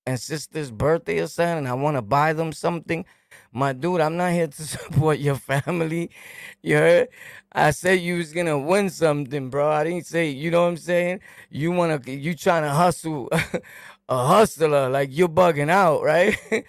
and 0.06 0.20
sister's 0.20 0.70
birthday 0.70 1.20
or 1.20 1.28
something, 1.28 1.60
and 1.60 1.68
I 1.68 1.74
want 1.74 1.98
to 1.98 2.02
buy 2.02 2.34
them 2.34 2.54
something. 2.54 3.06
My 3.54 3.74
dude, 3.74 4.02
I'm 4.02 4.18
not 4.18 4.32
here 4.34 4.48
to 4.48 4.64
support 4.68 5.20
your 5.20 5.36
family. 5.36 6.12
You 6.62 6.78
heard? 6.78 7.08
I 7.52 7.72
said 7.72 8.00
you 8.00 8.18
was 8.18 8.32
gonna 8.32 8.58
win 8.58 8.90
something, 8.90 9.50
bro. 9.50 9.70
I 9.70 9.84
didn't 9.84 10.06
say, 10.08 10.30
you 10.30 10.52
know 10.52 10.64
what 10.64 10.70
I'm 10.70 10.78
saying? 10.78 11.20
You 11.50 11.72
wanna 11.72 12.00
you 12.06 12.34
trying 12.36 12.64
to 12.64 12.70
hustle 12.70 13.30
a 14.10 14.28
hustler, 14.28 14.90
like 14.90 15.10
you're 15.12 15.28
bugging 15.30 15.70
out, 15.70 16.04
right? 16.04 16.38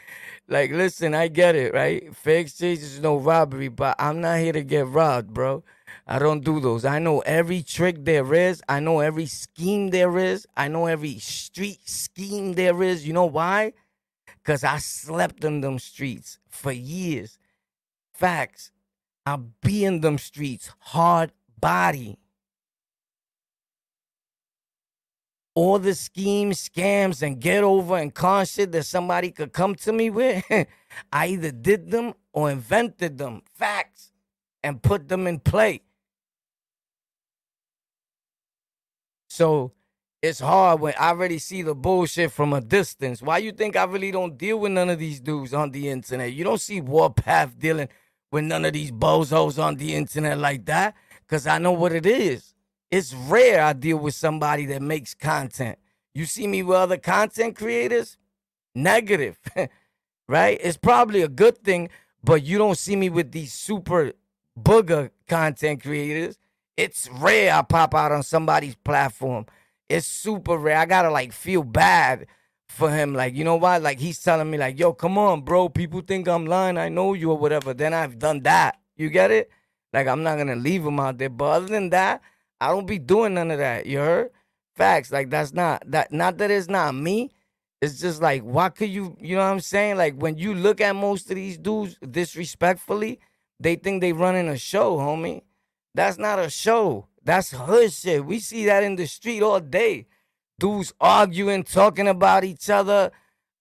like, 0.48 0.72
listen, 0.72 1.14
I 1.14 1.28
get 1.28 1.54
it, 1.54 1.72
right? 1.72 2.14
Fake 2.16 2.46
exchange 2.46 2.80
is 2.80 3.00
no 3.00 3.16
robbery, 3.16 3.68
but 3.68 3.94
I'm 3.98 4.20
not 4.20 4.38
here 4.38 4.52
to 4.52 4.64
get 4.64 4.88
robbed, 4.88 5.32
bro. 5.32 5.62
I 6.06 6.18
don't 6.18 6.42
do 6.44 6.60
those. 6.60 6.84
I 6.84 6.98
know 6.98 7.20
every 7.20 7.62
trick 7.62 8.04
there 8.04 8.34
is. 8.34 8.62
I 8.68 8.80
know 8.80 9.00
every 9.00 9.26
scheme 9.26 9.90
there 9.90 10.18
is. 10.18 10.46
I 10.56 10.68
know 10.68 10.86
every 10.86 11.18
street 11.20 11.78
scheme 11.88 12.54
there 12.54 12.82
is. 12.82 13.06
You 13.06 13.12
know 13.12 13.26
why? 13.26 13.72
Because 14.42 14.64
I 14.64 14.78
slept 14.78 15.44
in 15.44 15.61
them 15.61 15.78
streets 15.78 16.38
for 16.49 16.72
years. 16.72 17.38
Facts. 18.12 18.72
I 19.25 19.37
be 19.37 19.84
in 19.84 20.00
them 20.00 20.18
streets, 20.18 20.72
hard 20.78 21.32
body. 21.61 22.18
All 25.54 25.78
the 25.78 25.94
schemes, 25.94 26.68
scams, 26.68 27.22
and 27.22 27.38
get 27.38 27.62
over 27.62 27.99
and 27.99 28.12
con 28.12 28.46
shit 28.46 28.72
that 28.72 28.84
somebody 28.84 29.30
could 29.30 29.52
come 29.52 29.75
to 29.76 29.92
me 29.92 30.11
with, 30.11 30.44
I 31.12 31.26
either 31.26 31.52
did 31.52 31.90
them 31.90 32.14
or 32.32 32.50
invented 32.50 33.18
them. 33.18 33.42
Facts. 33.54 34.12
And 34.64 34.80
put 34.80 35.08
them 35.08 35.26
in 35.26 35.40
play. 35.40 35.82
So 39.28 39.72
it's 40.22 40.38
hard 40.38 40.80
when 40.80 40.94
I 40.98 41.08
already 41.08 41.38
see 41.38 41.62
the 41.62 41.74
bullshit 41.74 42.30
from 42.30 42.52
a 42.52 42.60
distance. 42.60 43.20
Why 43.20 43.38
you 43.38 43.50
think 43.50 43.74
I 43.74 43.82
really 43.84 44.12
don't 44.12 44.38
deal 44.38 44.60
with 44.60 44.70
none 44.70 44.88
of 44.88 45.00
these 45.00 45.20
dudes 45.20 45.52
on 45.52 45.72
the 45.72 45.88
internet? 45.88 46.32
You 46.32 46.44
don't 46.44 46.60
see 46.60 46.80
Warpath 46.80 47.58
dealing 47.58 47.88
with 48.30 48.44
none 48.44 48.64
of 48.64 48.72
these 48.72 48.92
bozos 48.92 49.60
on 49.60 49.74
the 49.76 49.96
internet 49.96 50.38
like 50.38 50.64
that 50.66 50.94
because 51.22 51.48
I 51.48 51.58
know 51.58 51.72
what 51.72 51.92
it 51.92 52.06
is. 52.06 52.54
It's 52.88 53.12
rare 53.12 53.64
I 53.64 53.72
deal 53.72 53.96
with 53.96 54.14
somebody 54.14 54.64
that 54.66 54.80
makes 54.80 55.12
content. 55.12 55.78
You 56.14 56.24
see 56.24 56.46
me 56.46 56.62
with 56.62 56.76
other 56.76 56.98
content 56.98 57.56
creators? 57.56 58.16
Negative, 58.76 59.40
right? 60.28 60.58
It's 60.62 60.76
probably 60.76 61.22
a 61.22 61.28
good 61.28 61.58
thing, 61.58 61.88
but 62.22 62.44
you 62.44 62.58
don't 62.58 62.78
see 62.78 62.94
me 62.94 63.10
with 63.10 63.32
these 63.32 63.52
super 63.52 64.12
booger 64.58 65.10
content 65.26 65.82
creators. 65.82 66.38
It's 66.76 67.08
rare 67.10 67.52
I 67.54 67.62
pop 67.62 67.94
out 67.94 68.12
on 68.12 68.22
somebody's 68.22 68.76
platform 68.76 69.46
it's 69.88 70.06
super 70.06 70.56
rare. 70.56 70.78
I 70.78 70.86
gotta 70.86 71.10
like 71.10 71.32
feel 71.32 71.62
bad 71.62 72.26
for 72.68 72.90
him. 72.90 73.14
Like, 73.14 73.34
you 73.34 73.44
know 73.44 73.56
what? 73.56 73.82
Like 73.82 74.00
he's 74.00 74.20
telling 74.20 74.50
me, 74.50 74.58
like, 74.58 74.78
yo, 74.78 74.92
come 74.92 75.18
on, 75.18 75.42
bro. 75.42 75.68
People 75.68 76.00
think 76.00 76.28
I'm 76.28 76.46
lying. 76.46 76.78
I 76.78 76.88
know 76.88 77.14
you 77.14 77.30
or 77.30 77.38
whatever. 77.38 77.74
Then 77.74 77.94
I've 77.94 78.18
done 78.18 78.40
that. 78.42 78.78
You 78.96 79.10
get 79.10 79.30
it? 79.30 79.50
Like 79.92 80.06
I'm 80.06 80.22
not 80.22 80.38
gonna 80.38 80.56
leave 80.56 80.84
him 80.84 81.00
out 81.00 81.18
there. 81.18 81.28
But 81.28 81.44
other 81.46 81.66
than 81.66 81.90
that, 81.90 82.22
I 82.60 82.68
don't 82.68 82.86
be 82.86 82.98
doing 82.98 83.34
none 83.34 83.50
of 83.50 83.58
that. 83.58 83.86
You 83.86 83.98
heard? 83.98 84.30
Facts. 84.76 85.12
Like 85.12 85.30
that's 85.30 85.52
not 85.52 85.82
that 85.90 86.12
not 86.12 86.38
that 86.38 86.50
it's 86.50 86.68
not 86.68 86.94
me. 86.94 87.32
It's 87.82 87.98
just 87.98 88.22
like, 88.22 88.42
why 88.42 88.68
could 88.68 88.90
you, 88.90 89.16
you 89.20 89.34
know 89.34 89.42
what 89.42 89.50
I'm 89.50 89.58
saying? 89.60 89.96
Like 89.96 90.14
when 90.14 90.38
you 90.38 90.54
look 90.54 90.80
at 90.80 90.94
most 90.94 91.28
of 91.30 91.34
these 91.34 91.58
dudes 91.58 91.96
disrespectfully, 92.08 93.18
they 93.58 93.74
think 93.74 94.00
they 94.00 94.12
running 94.12 94.48
a 94.48 94.56
show, 94.56 94.98
homie. 94.98 95.42
That's 95.92 96.16
not 96.16 96.38
a 96.38 96.48
show. 96.48 97.08
That's 97.24 97.52
hood 97.52 97.92
shit. 97.92 98.24
We 98.24 98.38
see 98.40 98.66
that 98.66 98.82
in 98.82 98.96
the 98.96 99.06
street 99.06 99.42
all 99.42 99.60
day. 99.60 100.06
Dudes 100.58 100.92
arguing, 101.00 101.64
talking 101.64 102.08
about 102.08 102.44
each 102.44 102.68
other. 102.70 103.10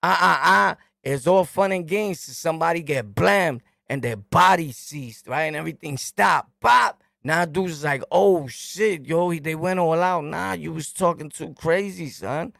Ah, 0.04 0.18
ah, 0.20 0.40
ah. 0.44 0.78
It's 1.04 1.28
all 1.28 1.46
fun 1.46 1.72
and 1.72 1.88
games 1.88 2.26
till 2.26 2.34
somebody 2.34 2.82
get 2.82 3.16
blamed 3.16 3.62
and 3.88 4.02
their 4.02 4.18
body 4.18 4.72
ceased, 4.72 5.28
right? 5.28 5.44
And 5.44 5.56
everything 5.56 5.98
stopped. 5.98 6.52
Pop. 6.60 7.04
Now 7.24 7.46
dudes 7.46 7.74
is 7.74 7.84
like, 7.84 8.04
oh 8.12 8.48
shit, 8.48 9.06
yo, 9.06 9.34
they 9.34 9.56
went 9.56 9.80
all 9.80 10.02
out. 10.02 10.24
Nah, 10.24 10.54
you 10.54 10.74
was 10.74 10.92
talking 10.92 11.30
too 11.30 11.54
crazy, 11.54 12.10
son. 12.10 12.54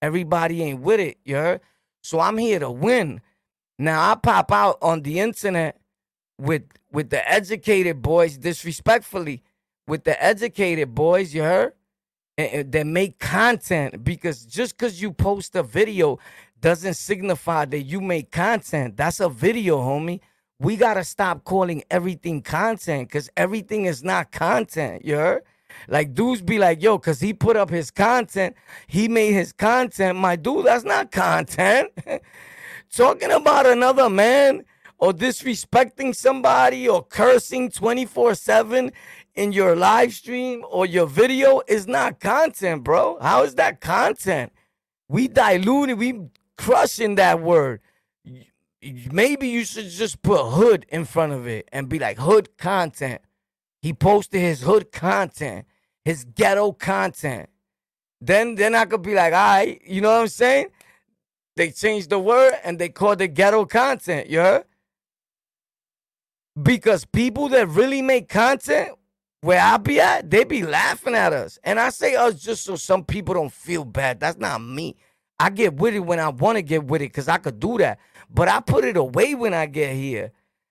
Everybody 0.00 0.62
ain't 0.62 0.80
with 0.80 0.98
it, 0.98 1.18
you 1.24 1.36
heard? 1.36 1.60
So 2.02 2.18
I'm 2.18 2.38
here 2.38 2.58
to 2.58 2.70
win. 2.70 3.20
Now 3.78 4.10
I 4.10 4.14
pop 4.16 4.50
out 4.50 4.78
on 4.82 5.02
the 5.02 5.20
internet 5.20 5.80
with 6.38 6.64
with 6.90 7.10
the 7.10 7.30
educated 7.30 8.02
boys 8.02 8.36
disrespectfully 8.36 9.42
with 9.86 10.04
the 10.04 10.22
educated 10.22 10.94
boys, 10.94 11.34
you 11.34 11.42
heard? 11.42 11.72
That 12.36 12.86
make 12.86 13.18
content 13.18 14.02
because 14.02 14.46
just 14.46 14.76
because 14.76 15.00
you 15.00 15.12
post 15.12 15.54
a 15.54 15.62
video 15.62 16.18
doesn't 16.60 16.94
signify 16.94 17.66
that 17.66 17.82
you 17.82 18.00
make 18.00 18.30
content. 18.30 18.96
That's 18.96 19.20
a 19.20 19.28
video, 19.28 19.78
homie. 19.78 20.20
We 20.58 20.76
gotta 20.76 21.04
stop 21.04 21.44
calling 21.44 21.82
everything 21.90 22.40
content 22.40 23.08
because 23.08 23.28
everything 23.36 23.84
is 23.84 24.02
not 24.02 24.32
content, 24.32 25.04
you 25.04 25.16
heard? 25.16 25.42
Like 25.88 26.14
dudes 26.14 26.40
be 26.40 26.58
like, 26.58 26.82
yo, 26.82 26.98
cause 26.98 27.20
he 27.20 27.34
put 27.34 27.56
up 27.56 27.68
his 27.68 27.90
content, 27.90 28.56
he 28.86 29.08
made 29.08 29.32
his 29.32 29.52
content. 29.52 30.18
My 30.18 30.36
dude, 30.36 30.66
that's 30.66 30.84
not 30.84 31.10
content. 31.10 31.90
Talking 32.94 33.32
about 33.32 33.66
another 33.66 34.08
man 34.08 34.64
or 34.98 35.12
disrespecting 35.12 36.14
somebody 36.14 36.88
or 36.88 37.02
cursing 37.04 37.70
24-7 37.70 38.92
in 39.34 39.52
your 39.52 39.74
live 39.74 40.12
stream 40.12 40.64
or 40.68 40.86
your 40.86 41.06
video 41.06 41.62
is 41.66 41.86
not 41.86 42.20
content, 42.20 42.84
bro. 42.84 43.18
How 43.20 43.42
is 43.44 43.54
that 43.56 43.80
content? 43.80 44.52
We 45.08 45.28
diluted, 45.28 45.98
we 45.98 46.28
crushing 46.56 47.14
that 47.16 47.40
word. 47.40 47.80
Maybe 48.82 49.48
you 49.48 49.64
should 49.64 49.88
just 49.88 50.22
put 50.22 50.50
hood 50.50 50.86
in 50.88 51.04
front 51.04 51.32
of 51.32 51.46
it 51.46 51.68
and 51.72 51.88
be 51.88 51.98
like 51.98 52.18
hood 52.18 52.56
content. 52.58 53.20
He 53.80 53.92
posted 53.92 54.40
his 54.40 54.62
hood 54.62 54.92
content, 54.92 55.66
his 56.04 56.24
ghetto 56.24 56.72
content. 56.72 57.48
Then 58.20 58.54
then 58.54 58.74
I 58.74 58.84
could 58.84 59.02
be 59.02 59.14
like, 59.14 59.32
all 59.32 59.38
right, 59.38 59.80
you 59.84 60.00
know 60.00 60.12
what 60.12 60.22
I'm 60.22 60.28
saying? 60.28 60.68
They 61.56 61.70
changed 61.70 62.10
the 62.10 62.18
word 62.18 62.54
and 62.64 62.78
they 62.78 62.88
called 62.88 63.20
it 63.20 63.34
ghetto 63.34 63.64
content, 63.66 64.30
heard? 64.30 64.64
Because 66.60 67.04
people 67.04 67.48
that 67.48 67.68
really 67.68 68.02
make 68.02 68.28
content 68.28 68.92
where 69.42 69.60
I 69.60 69.76
be 69.76 70.00
at, 70.00 70.30
they 70.30 70.44
be 70.44 70.62
laughing 70.62 71.14
at 71.14 71.32
us. 71.32 71.58
And 71.64 71.78
I 71.78 71.90
say 71.90 72.14
us 72.14 72.40
just 72.40 72.64
so 72.64 72.76
some 72.76 73.04
people 73.04 73.34
don't 73.34 73.52
feel 73.52 73.84
bad. 73.84 74.20
That's 74.20 74.38
not 74.38 74.62
me. 74.62 74.96
I 75.38 75.50
get 75.50 75.74
with 75.74 75.94
it 75.94 76.00
when 76.00 76.20
I 76.20 76.28
want 76.28 76.56
to 76.56 76.62
get 76.62 76.84
with 76.84 77.02
it 77.02 77.06
because 77.06 77.28
I 77.28 77.38
could 77.38 77.58
do 77.58 77.76
that. 77.78 77.98
But 78.30 78.48
I 78.48 78.60
put 78.60 78.84
it 78.84 78.96
away 78.96 79.34
when 79.34 79.52
I 79.52 79.66
get 79.66 79.94
here. 79.94 80.30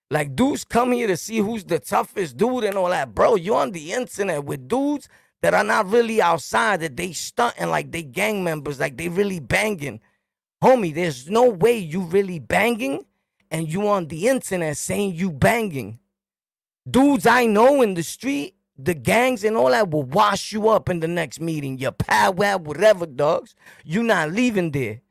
Like 0.09 0.35
dudes 0.35 0.63
come 0.63 0.93
here 0.93 1.07
to 1.07 1.17
see 1.17 1.37
who's 1.37 1.65
the 1.65 1.79
toughest 1.79 2.37
dude 2.37 2.63
and 2.63 2.77
all 2.77 2.89
that. 2.89 3.13
Bro, 3.13 3.35
you 3.35 3.55
on 3.55 3.71
the 3.71 3.91
internet 3.91 4.45
with 4.45 4.69
dudes 4.69 5.09
that 5.41 5.53
are 5.53 5.63
not 5.63 5.87
really 5.87 6.21
outside, 6.21 6.79
that 6.79 6.95
they 6.95 7.11
stunting 7.11 7.69
like 7.69 7.91
they 7.91 8.03
gang 8.03 8.43
members, 8.43 8.79
like 8.79 8.95
they 8.95 9.09
really 9.09 9.39
banging. 9.39 9.99
Homie, 10.63 10.93
there's 10.93 11.29
no 11.29 11.49
way 11.49 11.77
you 11.77 12.01
really 12.01 12.39
banging 12.39 13.05
and 13.49 13.71
you 13.71 13.87
on 13.89 14.07
the 14.07 14.29
internet 14.29 14.77
saying 14.77 15.15
you 15.15 15.29
banging. 15.29 15.99
Dudes 16.89 17.25
I 17.25 17.45
know 17.45 17.81
in 17.81 17.95
the 17.95 18.03
street, 18.03 18.55
the 18.77 18.93
gangs 18.93 19.43
and 19.43 19.55
all 19.55 19.69
that 19.69 19.91
will 19.91 20.03
wash 20.03 20.51
you 20.51 20.69
up 20.69 20.89
in 20.89 20.99
the 20.99 21.07
next 21.07 21.39
meeting. 21.39 21.77
Your 21.77 21.91
pal, 21.91 22.33
whatever, 22.33 23.05
dogs. 23.05 23.55
You're 23.83 24.03
not 24.03 24.31
leaving 24.31 24.71
there. 24.71 25.01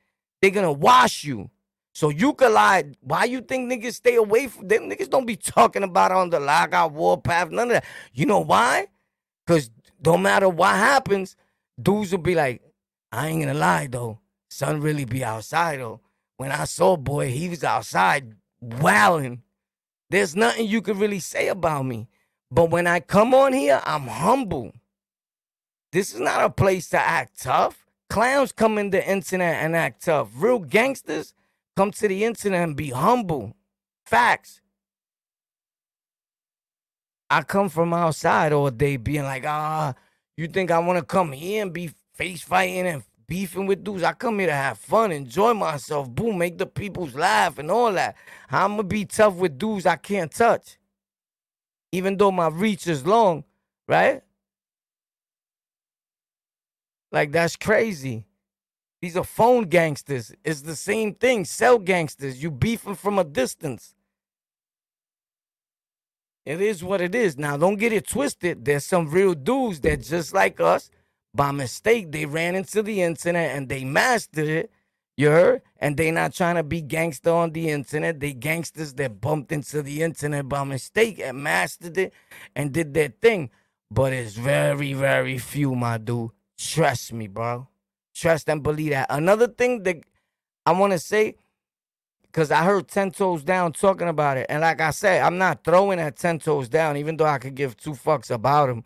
They're 0.41 0.51
gonna 0.51 0.73
wash 0.73 1.25
you. 1.25 1.51
So 1.93 2.09
you 2.09 2.33
could 2.33 2.53
lie. 2.53 2.85
Why 3.01 3.25
you 3.25 3.41
think 3.41 3.71
niggas 3.71 3.95
stay 3.95 4.15
away 4.15 4.47
from 4.47 4.69
them? 4.69 4.89
Niggas 4.89 5.11
don't 5.11 5.27
be 5.27 5.37
talking 5.37 5.83
about 5.83 6.13
on 6.13 6.31
the 6.31 6.41
lockout 6.41 6.93
warpath, 6.93 7.51
none 7.51 7.69
of 7.69 7.75
that. 7.75 7.85
You 8.13 8.27
know 8.27 8.41
why? 8.41 8.87
Because 9.47 9.71
no 10.05 10.17
matter 10.17 10.49
what 10.49 10.77
happens, 10.77 11.37
dudes 11.81 12.13
will 12.13 12.19
be 12.19 12.35
like, 12.35 12.63
I 13.13 13.29
ain't 13.29 13.43
gonna 13.43 13.59
lie 13.59 13.89
though. 13.91 14.21
Son 14.49 14.81
really 14.81 15.05
be 15.05 15.25
outside 15.25 15.81
though. 15.81 16.01
When 16.37 16.53
I 16.53 16.65
saw 16.65 16.97
boy, 16.97 17.31
he 17.31 17.49
was 17.49 17.63
outside 17.65 18.35
wailing. 18.61 19.43
There's 20.09 20.35
nothing 20.35 20.67
you 20.67 20.83
could 20.83 20.97
really 20.97 21.21
say 21.21 21.49
about 21.49 21.85
me. 21.85 22.09
But 22.51 22.71
when 22.71 22.87
I 22.87 23.01
come 23.01 23.35
on 23.35 23.53
here, 23.53 23.81
I'm 23.85 24.09
humble. 24.09 24.73
This 25.93 26.15
is 26.15 26.21
not 26.21 26.45
a 26.45 26.51
place 26.51 26.89
to 26.91 26.99
act 26.99 27.43
tough. 27.43 27.87
Clowns 28.09 28.53
come 28.53 28.79
in 28.79 28.91
the 28.91 29.09
internet 29.09 29.63
and 29.63 29.77
act 29.77 30.05
tough. 30.05 30.31
Real 30.35 30.59
gangsters 30.59 31.33
come 31.77 31.93
to 31.93 32.09
the 32.09 32.25
internet 32.25 32.63
and 32.65 32.77
be 32.77 32.91
humble. 32.91 33.55
Facts. 34.05 34.61
I 37.31 37.43
come 37.43 37.69
from 37.69 37.95
outside 37.95 38.53
all 38.53 38.71
day 38.71 38.97
being 38.97 39.23
like, 39.23 39.45
ah, 39.47 39.95
you 40.37 40.49
think 40.49 40.73
I 40.73 40.81
want 40.81 40.99
to 40.99 41.05
come 41.05 41.31
here 41.31 41.63
and 41.63 41.73
be 41.73 41.93
face 42.15 42.43
fighting 42.43 42.89
and 42.89 43.05
beefing 43.29 43.67
with 43.67 43.85
dudes? 43.85 44.03
I 44.03 44.13
come 44.15 44.41
here 44.41 44.49
to 44.49 44.55
have 44.55 44.79
fun, 44.79 45.13
enjoy 45.13 45.55
myself, 45.55 46.11
boom, 46.11 46.39
make 46.39 46.59
the 46.59 46.67
peoples 46.67 47.15
laugh 47.15 47.59
and 47.61 47.71
all 47.71 47.93
that. 47.93 48.17
I'm 48.51 48.71
going 48.71 48.79
to 48.79 48.85
be 48.85 49.05
tough 49.05 49.35
with 49.35 49.59
dudes 49.59 49.87
I 49.87 49.95
can't 49.95 50.33
touch. 50.33 50.80
Even 51.93 52.17
though 52.17 52.31
my 52.31 52.49
reach 52.49 52.87
is 52.87 53.07
long, 53.07 53.45
right? 53.89 54.23
Like, 57.13 57.33
that's 57.33 57.57
crazy. 57.57 58.25
These 59.03 59.17
are 59.17 59.25
phone 59.25 59.65
gangsters. 59.65 60.33
It's 60.45 60.63
the 60.63 60.77
same 60.77 61.15
thing. 61.15 61.45
Cell 61.45 61.79
gangsters. 61.79 62.43
You 62.43 62.51
beefing 62.51 62.95
from 62.95 63.19
a 63.19 63.25
distance. 63.25 63.95
It 66.47 66.61
is 66.61 66.85
what 66.85 67.01
it 67.01 67.15
is. 67.15 67.37
Now, 67.37 67.57
don't 67.57 67.77
get 67.77 67.93
it 67.93 68.07
twisted. 68.07 68.65
There's 68.65 68.85
some 68.85 69.11
real 69.11 69.35
dudes 69.35 69.81
that 69.81 70.03
just 70.03 70.33
like 70.35 70.61
us, 70.61 70.91
by 71.35 71.53
mistake, 71.53 72.11
they 72.13 72.27
ran 72.27 72.55
into 72.55 72.83
the 72.83 73.03
internet 73.03 73.57
and 73.57 73.69
they 73.69 73.85
mastered 73.85 74.49
it. 74.49 74.71
You 75.21 75.29
heard? 75.29 75.61
And 75.77 75.99
they 75.99 76.11
not 76.11 76.33
trying 76.33 76.55
to 76.55 76.63
be 76.63 76.81
gangster 76.81 77.31
on 77.31 77.53
the 77.53 77.69
internet. 77.69 78.21
They 78.21 78.33
gangsters 78.33 78.95
that 78.95 79.21
bumped 79.21 79.53
into 79.53 79.83
the 79.83 80.03
internet 80.03 80.49
by 80.49 80.65
mistake 80.65 81.21
and 81.23 81.45
mastered 81.45 81.99
it 81.99 82.15
and 82.57 82.73
did 82.73 82.95
their 82.95 83.09
thing. 83.09 83.51
But 83.91 84.15
it's 84.15 84.35
very, 84.35 84.95
very 84.95 85.37
few, 85.37 85.75
my 85.75 85.99
dude. 85.99 86.31
Trust 86.57 87.13
me, 87.13 87.27
bro. 87.27 87.69
Trust 88.15 88.49
and 88.49 88.63
believe 88.63 88.93
that. 88.93 89.09
Another 89.11 89.47
thing 89.47 89.83
that 89.83 89.99
I 90.65 90.73
want 90.73 90.95
to 90.95 90.99
say, 90.99 91.35
because 92.23 92.51
I 92.51 92.65
heard 92.65 92.89
10 92.89 93.11
Toes 93.11 93.45
Down 93.45 93.75
talking 93.75 94.09
about 94.09 94.39
it. 94.39 94.47
And 94.49 94.63
like 94.63 94.81
I 94.81 94.91
said, 94.91 95.21
I'm 95.21 95.37
not 95.37 95.65
throwing 95.65 96.01
at 96.01 96.17
10 96.17 96.39
Toes 96.39 96.71
Down, 96.71 96.97
even 96.97 97.19
though 97.19 97.27
I 97.27 97.37
could 97.37 97.55
give 97.55 97.77
two 97.77 97.93
fucks 97.93 98.31
about 98.31 98.71
him. 98.71 98.85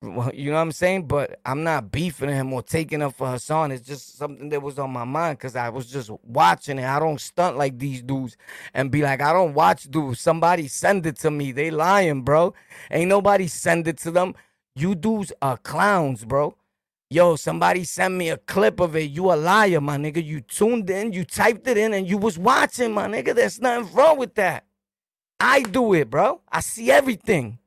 You 0.00 0.10
know 0.10 0.52
what 0.52 0.60
I'm 0.60 0.72
saying? 0.72 1.08
But 1.08 1.40
I'm 1.44 1.64
not 1.64 1.90
beefing 1.90 2.28
him 2.28 2.52
or 2.52 2.62
taking 2.62 3.02
up 3.02 3.14
for 3.14 3.26
Hassan. 3.26 3.72
It's 3.72 3.84
just 3.84 4.16
something 4.16 4.48
that 4.50 4.62
was 4.62 4.78
on 4.78 4.92
my 4.92 5.02
mind 5.04 5.38
because 5.38 5.56
I 5.56 5.70
was 5.70 5.86
just 5.90 6.10
watching 6.22 6.78
it. 6.78 6.84
I 6.84 7.00
don't 7.00 7.20
stunt 7.20 7.56
like 7.56 7.78
these 7.78 8.02
dudes 8.02 8.36
and 8.74 8.92
be 8.92 9.02
like, 9.02 9.20
I 9.20 9.32
don't 9.32 9.54
watch 9.54 9.90
dudes. 9.90 10.20
Somebody 10.20 10.68
send 10.68 11.04
it 11.06 11.16
to 11.20 11.32
me. 11.32 11.50
They 11.50 11.72
lying, 11.72 12.22
bro. 12.22 12.54
Ain't 12.92 13.08
nobody 13.08 13.48
send 13.48 13.88
it 13.88 13.98
to 13.98 14.12
them. 14.12 14.36
You 14.76 14.94
dudes 14.94 15.32
are 15.42 15.56
clowns, 15.56 16.24
bro. 16.24 16.56
Yo, 17.10 17.34
somebody 17.34 17.82
sent 17.82 18.14
me 18.14 18.28
a 18.28 18.36
clip 18.36 18.78
of 18.78 18.94
it. 18.94 19.10
You 19.10 19.32
a 19.32 19.34
liar, 19.34 19.80
my 19.80 19.96
nigga. 19.96 20.24
You 20.24 20.42
tuned 20.42 20.90
in, 20.90 21.12
you 21.12 21.24
typed 21.24 21.66
it 21.66 21.76
in, 21.76 21.92
and 21.92 22.08
you 22.08 22.18
was 22.18 22.38
watching, 22.38 22.92
my 22.92 23.08
nigga. 23.08 23.34
There's 23.34 23.60
nothing 23.60 23.92
wrong 23.94 24.18
with 24.18 24.36
that. 24.36 24.64
I 25.40 25.62
do 25.62 25.94
it, 25.94 26.08
bro. 26.08 26.42
I 26.52 26.60
see 26.60 26.90
everything. 26.90 27.58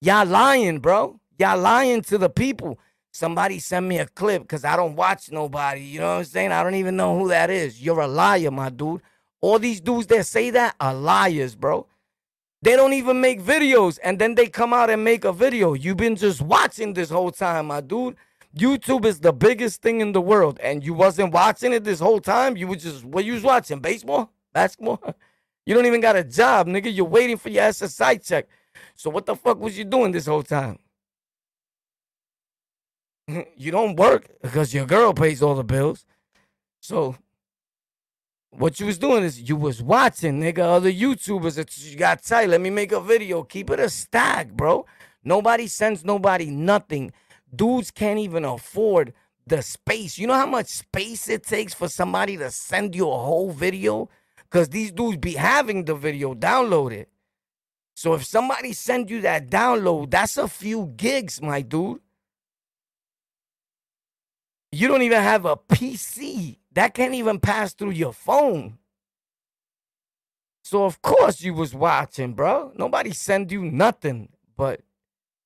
Y'all 0.00 0.26
lying, 0.26 0.78
bro. 0.78 1.18
Y'all 1.42 1.58
lying 1.58 2.02
to 2.02 2.18
the 2.18 2.30
people. 2.30 2.78
Somebody 3.10 3.58
send 3.58 3.88
me 3.88 3.98
a 3.98 4.06
clip 4.06 4.42
because 4.42 4.64
I 4.64 4.76
don't 4.76 4.94
watch 4.94 5.32
nobody. 5.32 5.80
You 5.80 5.98
know 5.98 6.12
what 6.12 6.18
I'm 6.18 6.24
saying? 6.24 6.52
I 6.52 6.62
don't 6.62 6.76
even 6.76 6.96
know 6.96 7.18
who 7.18 7.30
that 7.30 7.50
is. 7.50 7.82
You're 7.82 7.98
a 7.98 8.06
liar, 8.06 8.52
my 8.52 8.70
dude. 8.70 9.02
All 9.40 9.58
these 9.58 9.80
dudes 9.80 10.06
that 10.06 10.24
say 10.24 10.50
that 10.50 10.76
are 10.78 10.94
liars, 10.94 11.56
bro. 11.56 11.88
They 12.62 12.76
don't 12.76 12.92
even 12.92 13.20
make 13.20 13.42
videos 13.42 13.98
and 14.04 14.20
then 14.20 14.36
they 14.36 14.46
come 14.46 14.72
out 14.72 14.88
and 14.88 15.02
make 15.02 15.24
a 15.24 15.32
video. 15.32 15.74
You've 15.74 15.96
been 15.96 16.14
just 16.14 16.40
watching 16.42 16.94
this 16.94 17.10
whole 17.10 17.32
time, 17.32 17.66
my 17.66 17.80
dude. 17.80 18.14
YouTube 18.56 19.04
is 19.04 19.18
the 19.18 19.32
biggest 19.32 19.82
thing 19.82 20.00
in 20.00 20.12
the 20.12 20.20
world, 20.20 20.60
and 20.62 20.84
you 20.84 20.94
wasn't 20.94 21.32
watching 21.32 21.72
it 21.72 21.82
this 21.82 21.98
whole 21.98 22.20
time. 22.20 22.56
You 22.56 22.68
were 22.68 22.76
just 22.76 23.04
what 23.04 23.24
you 23.24 23.32
was 23.32 23.42
watching? 23.42 23.80
Baseball, 23.80 24.30
basketball. 24.52 25.02
You 25.64 25.74
don't 25.74 25.86
even 25.86 26.00
got 26.00 26.16
a 26.16 26.24
job, 26.24 26.66
nigga. 26.66 26.92
You're 26.92 27.04
waiting 27.04 27.36
for 27.36 27.48
your 27.48 27.62
SSI 27.62 28.26
check. 28.26 28.48
So 28.96 29.10
what 29.10 29.26
the 29.26 29.36
fuck 29.36 29.60
was 29.60 29.78
you 29.78 29.84
doing 29.84 30.10
this 30.10 30.26
whole 30.26 30.42
time? 30.42 30.80
you 33.56 33.70
don't 33.70 33.96
work 33.96 34.26
because 34.42 34.72
your 34.74 34.86
girl 34.86 35.12
pays 35.12 35.42
all 35.42 35.54
the 35.54 35.64
bills. 35.64 36.04
So 36.80 37.16
what 38.50 38.78
you 38.80 38.86
was 38.86 38.98
doing 38.98 39.24
is 39.24 39.48
you 39.48 39.56
was 39.56 39.82
watching, 39.82 40.40
nigga, 40.40 40.60
other 40.60 40.92
YouTubers 40.92 41.56
that 41.56 41.76
you 41.78 41.96
got 41.96 42.22
tight. 42.22 42.48
Let 42.48 42.60
me 42.60 42.70
make 42.70 42.92
a 42.92 43.00
video. 43.00 43.42
Keep 43.42 43.70
it 43.70 43.80
a 43.80 43.88
stack, 43.88 44.52
bro. 44.52 44.86
Nobody 45.24 45.66
sends 45.66 46.04
nobody 46.04 46.50
nothing 46.50 47.12
dudes 47.54 47.90
can't 47.90 48.18
even 48.18 48.44
afford 48.44 49.12
the 49.46 49.62
space. 49.62 50.18
You 50.18 50.26
know 50.26 50.34
how 50.34 50.46
much 50.46 50.66
space 50.66 51.28
it 51.28 51.44
takes 51.44 51.74
for 51.74 51.88
somebody 51.88 52.36
to 52.38 52.50
send 52.50 52.94
you 52.94 53.08
a 53.08 53.18
whole 53.18 53.50
video? 53.50 54.08
Because 54.50 54.68
these 54.68 54.92
dudes 54.92 55.18
be 55.18 55.34
having 55.34 55.84
the 55.84 55.94
video 55.94 56.34
downloaded. 56.34 57.06
So 57.94 58.14
if 58.14 58.24
somebody 58.24 58.72
send 58.72 59.10
you 59.10 59.20
that 59.22 59.50
download, 59.50 60.10
that's 60.10 60.36
a 60.36 60.48
few 60.48 60.92
gigs, 60.96 61.42
my 61.42 61.60
dude. 61.62 62.00
You 64.72 64.88
don't 64.88 65.02
even 65.02 65.22
have 65.22 65.44
a 65.44 65.56
PC. 65.56 66.56
That 66.72 66.94
can't 66.94 67.14
even 67.14 67.38
pass 67.38 67.74
through 67.74 67.90
your 67.90 68.14
phone. 68.14 68.78
So 70.64 70.84
of 70.84 71.02
course 71.02 71.42
you 71.42 71.52
was 71.52 71.74
watching, 71.74 72.32
bro. 72.32 72.72
Nobody 72.76 73.12
send 73.12 73.52
you 73.52 73.62
nothing. 73.62 74.30
But 74.56 74.80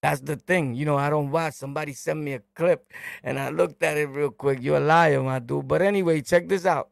that's 0.01 0.21
the 0.21 0.37
thing. 0.37 0.75
You 0.77 0.85
know, 0.85 0.97
I 0.97 1.11
don't 1.11 1.33
watch. 1.33 1.55
Somebody 1.55 1.93
sent 1.93 2.21
me 2.21 2.35
a 2.35 2.43
clip 2.55 2.93
and 3.25 3.39
I 3.39 3.49
looked 3.49 3.83
at 3.83 3.97
it 3.97 4.07
real 4.07 4.31
quick. 4.31 4.61
You're 4.63 4.77
a 4.77 4.81
liar, 4.81 5.21
my 5.23 5.41
dude. 5.41 5.67
But 5.67 5.83
anyway, 5.83 6.21
check 6.21 6.49
this 6.49 6.65
out. 6.65 6.91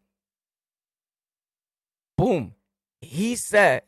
Boom. 2.17 2.55
He 3.01 3.37
said, 3.37 3.83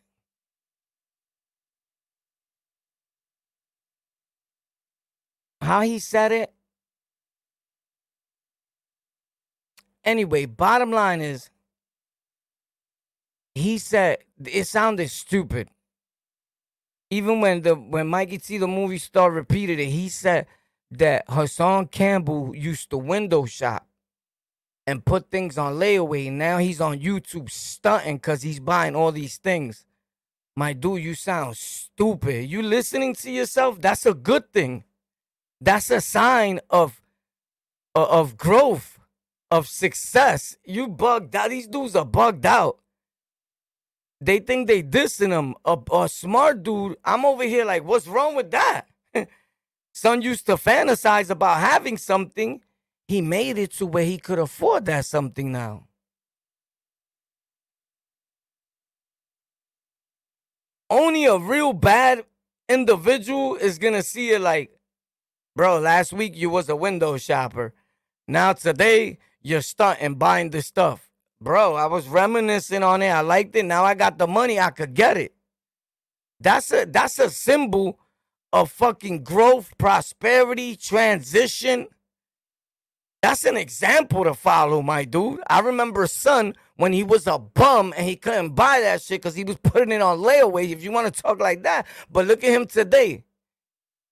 how 5.61 5.81
he 5.81 5.99
said 5.99 6.31
it. 6.31 6.56
Anyway, 10.07 10.47
bottom 10.47 10.92
line 10.92 11.21
is, 11.21 11.51
he 13.55 13.77
said 13.79 14.19
it 14.47 14.66
sounded 14.66 15.11
stupid 15.11 15.69
even 17.11 17.40
when 17.40 17.62
the 17.62 17.75
when 17.75 18.09
Mikey 18.09 18.38
T 18.38 18.59
the 18.59 18.66
movie 18.66 18.99
star 18.99 19.31
repeated 19.31 19.79
it, 19.79 19.87
he 19.87 20.09
said 20.09 20.47
that 20.90 21.25
Hassan 21.29 21.88
Campbell 21.88 22.55
used 22.55 22.90
to 22.90 22.99
window 22.99 23.45
shop 23.45 23.87
and 24.87 25.05
put 25.05 25.31
things 25.31 25.59
on 25.59 25.75
layaway. 25.75 26.31
Now 26.31 26.59
he's 26.59 26.81
on 26.81 27.01
YouTube 27.01 27.51
stunting 27.51 28.16
because 28.16 28.42
he's 28.42 28.61
buying 28.61 28.97
all 28.97 29.12
these 29.12 29.37
things. 29.38 29.85
My 30.57 30.73
dude, 30.73 31.03
you 31.03 31.14
sound 31.14 31.57
stupid. 31.57 32.49
You 32.49 32.62
listening 32.62 33.14
to 33.16 33.31
yourself? 33.31 33.81
That's 33.81 34.07
a 34.07 34.14
good 34.14 34.53
thing. 34.53 34.85
That's 35.61 35.90
a 35.90 36.01
sign 36.01 36.61
of 36.71 37.01
uh, 37.95 38.07
of 38.07 38.37
growth, 38.37 38.96
of 39.51 39.69
success. 39.69 40.57
You 40.65 40.89
bugged 40.89 41.35
out. 41.37 41.51
These 41.51 41.69
dudes 41.69 41.97
are 41.97 42.05
bugged 42.05 42.47
out 42.47 42.79
they 44.21 44.39
think 44.39 44.67
they 44.67 44.83
dissing 44.83 45.31
him. 45.31 45.55
A, 45.65 45.79
a 45.93 46.09
smart 46.09 46.63
dude, 46.63 46.97
I'm 47.05 47.25
over 47.25 47.45
here 47.45 47.65
like, 47.65 47.85
what's 47.85 48.07
wrong 48.07 48.35
with 48.35 48.51
that? 48.51 48.87
Son 49.93 50.23
used 50.23 50.47
to 50.47 50.57
fantasize 50.57 51.31
about 51.31 51.61
having 51.61 51.97
something. 51.97 52.61
He 53.09 53.21
made 53.21 53.59
it 53.59 53.73
to 53.75 53.87
where 53.87 54.05
he 54.05 54.19
could 54.19 54.39
afford 54.39 54.87
that 54.87 55.05
something 55.05 55.53
now. 55.53 55.87
Only 60.89 61.25
a 61.25 61.37
real 61.37 61.73
bad 61.73 62.25
individual 62.69 63.57
is 63.57 63.79
gonna 63.79 64.03
see 64.03 64.31
it 64.31 64.41
like, 64.41 64.71
bro, 65.55 65.79
last 65.79 66.13
week 66.13 66.37
you 66.37 66.49
was 66.51 66.69
a 66.69 66.77
window 66.77 67.17
shopper. 67.17 67.75
Now 68.29 68.53
today 68.53 69.19
you're 69.47 69.63
starting 69.63 70.17
buying 70.17 70.51
this 70.51 70.67
stuff. 70.67 71.09
bro, 71.41 71.75
I 71.77 71.87
was 71.87 72.09
reminiscing 72.09 72.83
on 72.83 73.01
it. 73.01 73.11
I 73.11 73.21
liked 73.21 73.55
it. 73.55 73.65
Now 73.65 73.85
I 73.85 73.95
got 73.95 74.19
the 74.19 74.27
money. 74.27 74.59
I 74.59 74.71
could 74.71 74.93
get 74.93 75.17
it. 75.17 75.35
That's 76.41 76.73
a 76.73 76.85
that's 76.87 77.21
a 77.21 77.31
symbol 77.31 78.01
of 78.53 78.73
fucking 78.73 79.23
growth, 79.23 79.79
prosperity, 79.79 80.75
transition. 80.75 81.87
That's 83.23 83.45
an 83.45 83.57
example 83.57 84.25
to 84.25 84.35
follow, 84.35 84.83
my 84.83 85.05
dude. 85.05 85.41
I 85.49 85.61
remember 85.61 86.07
son 86.09 86.55
when 86.77 86.93
he 86.93 87.05
was 87.05 87.29
a 87.29 87.39
bum 87.39 87.95
and 87.97 88.07
he 88.07 88.17
couldn't 88.17 88.55
buy 88.57 88.81
that 88.81 89.01
shit 89.01 89.23
because 89.23 89.37
he 89.37 89.45
was 89.45 89.57
putting 89.63 89.93
it 89.93 90.03
on 90.03 90.19
layaway. 90.19 90.71
If 90.71 90.83
you 90.83 90.91
want 90.91 91.13
to 91.15 91.23
talk 91.23 91.39
like 91.39 91.63
that, 91.63 91.87
but 92.11 92.27
look 92.27 92.43
at 92.43 92.51
him 92.51 92.67
today. 92.67 93.23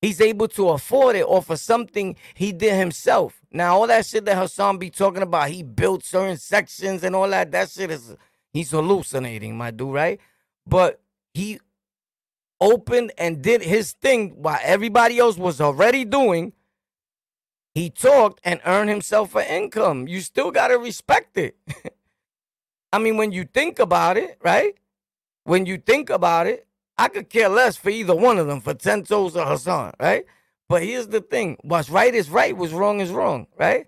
He's 0.01 0.21
able 0.21 0.49
to 0.49 0.69
afford 0.69 1.17
it 1.17 1.25
off 1.25 1.51
of 1.51 1.59
something 1.59 2.17
he 2.35 2.53
did 2.53 2.75
himself. 2.75 3.44
Now, 3.55 3.79
all 3.79 3.87
that 3.87 4.05
shit 4.05 4.25
that 4.25 4.37
Hassan 4.37 4.79
be 4.79 4.91
talking 4.91 5.23
about, 5.23 5.49
he 5.49 5.63
built 5.63 6.05
certain 6.05 6.37
sections 6.39 7.05
and 7.05 7.15
all 7.15 7.29
that, 7.31 7.53
that 7.53 7.71
shit 7.71 7.89
is, 7.89 8.17
he's 8.53 8.73
hallucinating, 8.73 9.57
my 9.57 9.71
dude, 9.71 9.95
right? 9.95 10.21
But 10.67 11.01
he 11.33 11.61
opened 12.61 13.13
and 13.17 13.43
did 13.43 13.63
his 13.63 13.93
thing 13.93 14.31
while 14.43 14.59
everybody 14.61 15.21
else 15.21 15.39
was 15.39 15.61
already 15.61 16.05
doing. 16.05 16.53
He 17.77 17.91
talked 17.91 18.41
and 18.43 18.61
earned 18.67 18.91
himself 18.91 19.37
an 19.37 19.47
income. 19.47 20.09
You 20.09 20.21
still 20.21 20.51
got 20.51 20.69
to 20.69 20.79
respect 20.79 21.37
it. 21.37 21.57
I 22.93 22.99
mean, 22.99 23.17
when 23.17 23.31
you 23.31 23.45
think 23.45 23.79
about 23.79 24.17
it, 24.17 24.37
right? 24.43 24.75
When 25.45 25.65
you 25.65 25.79
think 25.79 26.11
about 26.11 26.49
it, 26.49 26.67
I 26.99 27.07
could 27.07 27.31
care 27.31 27.49
less 27.49 27.77
for 27.77 27.91
either 27.91 28.17
one 28.17 28.39
of 28.39 28.49
them, 28.49 28.61
for 28.61 28.75
10 28.75 29.05
Toes 29.05 29.37
or 29.37 29.47
Hassan, 29.47 29.93
right? 30.01 30.25
But 30.69 30.83
here's 30.83 31.09
the 31.09 31.21
thing 31.21 31.59
what's 31.63 31.91
right 31.91 32.15
is 32.15 32.31
right, 32.31 32.57
what's 32.57 32.73
wrong 32.73 33.01
is 33.01 33.11
wrong, 33.11 33.47
right? 33.59 33.87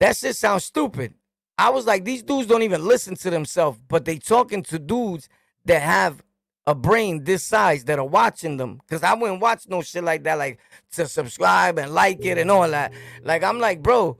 That 0.00 0.16
shit 0.16 0.36
sounds 0.36 0.64
stupid. 0.64 1.14
I 1.58 1.70
was 1.70 1.86
like, 1.86 2.04
these 2.04 2.22
dudes 2.22 2.46
don't 2.46 2.62
even 2.62 2.84
listen 2.86 3.16
to 3.16 3.30
themselves, 3.30 3.78
but 3.88 4.04
they 4.04 4.18
talking 4.18 4.62
to 4.64 4.78
dudes 4.78 5.28
that 5.64 5.82
have 5.82 6.22
a 6.66 6.74
brain 6.74 7.24
this 7.24 7.42
size 7.42 7.84
that 7.84 7.98
are 7.98 8.04
watching 8.04 8.58
them. 8.58 8.80
Cause 8.88 9.02
I 9.02 9.14
wouldn't 9.14 9.40
watch 9.40 9.68
no 9.68 9.82
shit 9.82 10.04
like 10.04 10.22
that, 10.24 10.38
like 10.38 10.60
to 10.92 11.08
subscribe 11.08 11.78
and 11.78 11.92
like 11.92 12.24
it 12.24 12.38
and 12.38 12.50
all 12.50 12.70
that. 12.70 12.92
Like 13.22 13.42
I'm 13.42 13.58
like, 13.58 13.82
bro, 13.82 14.18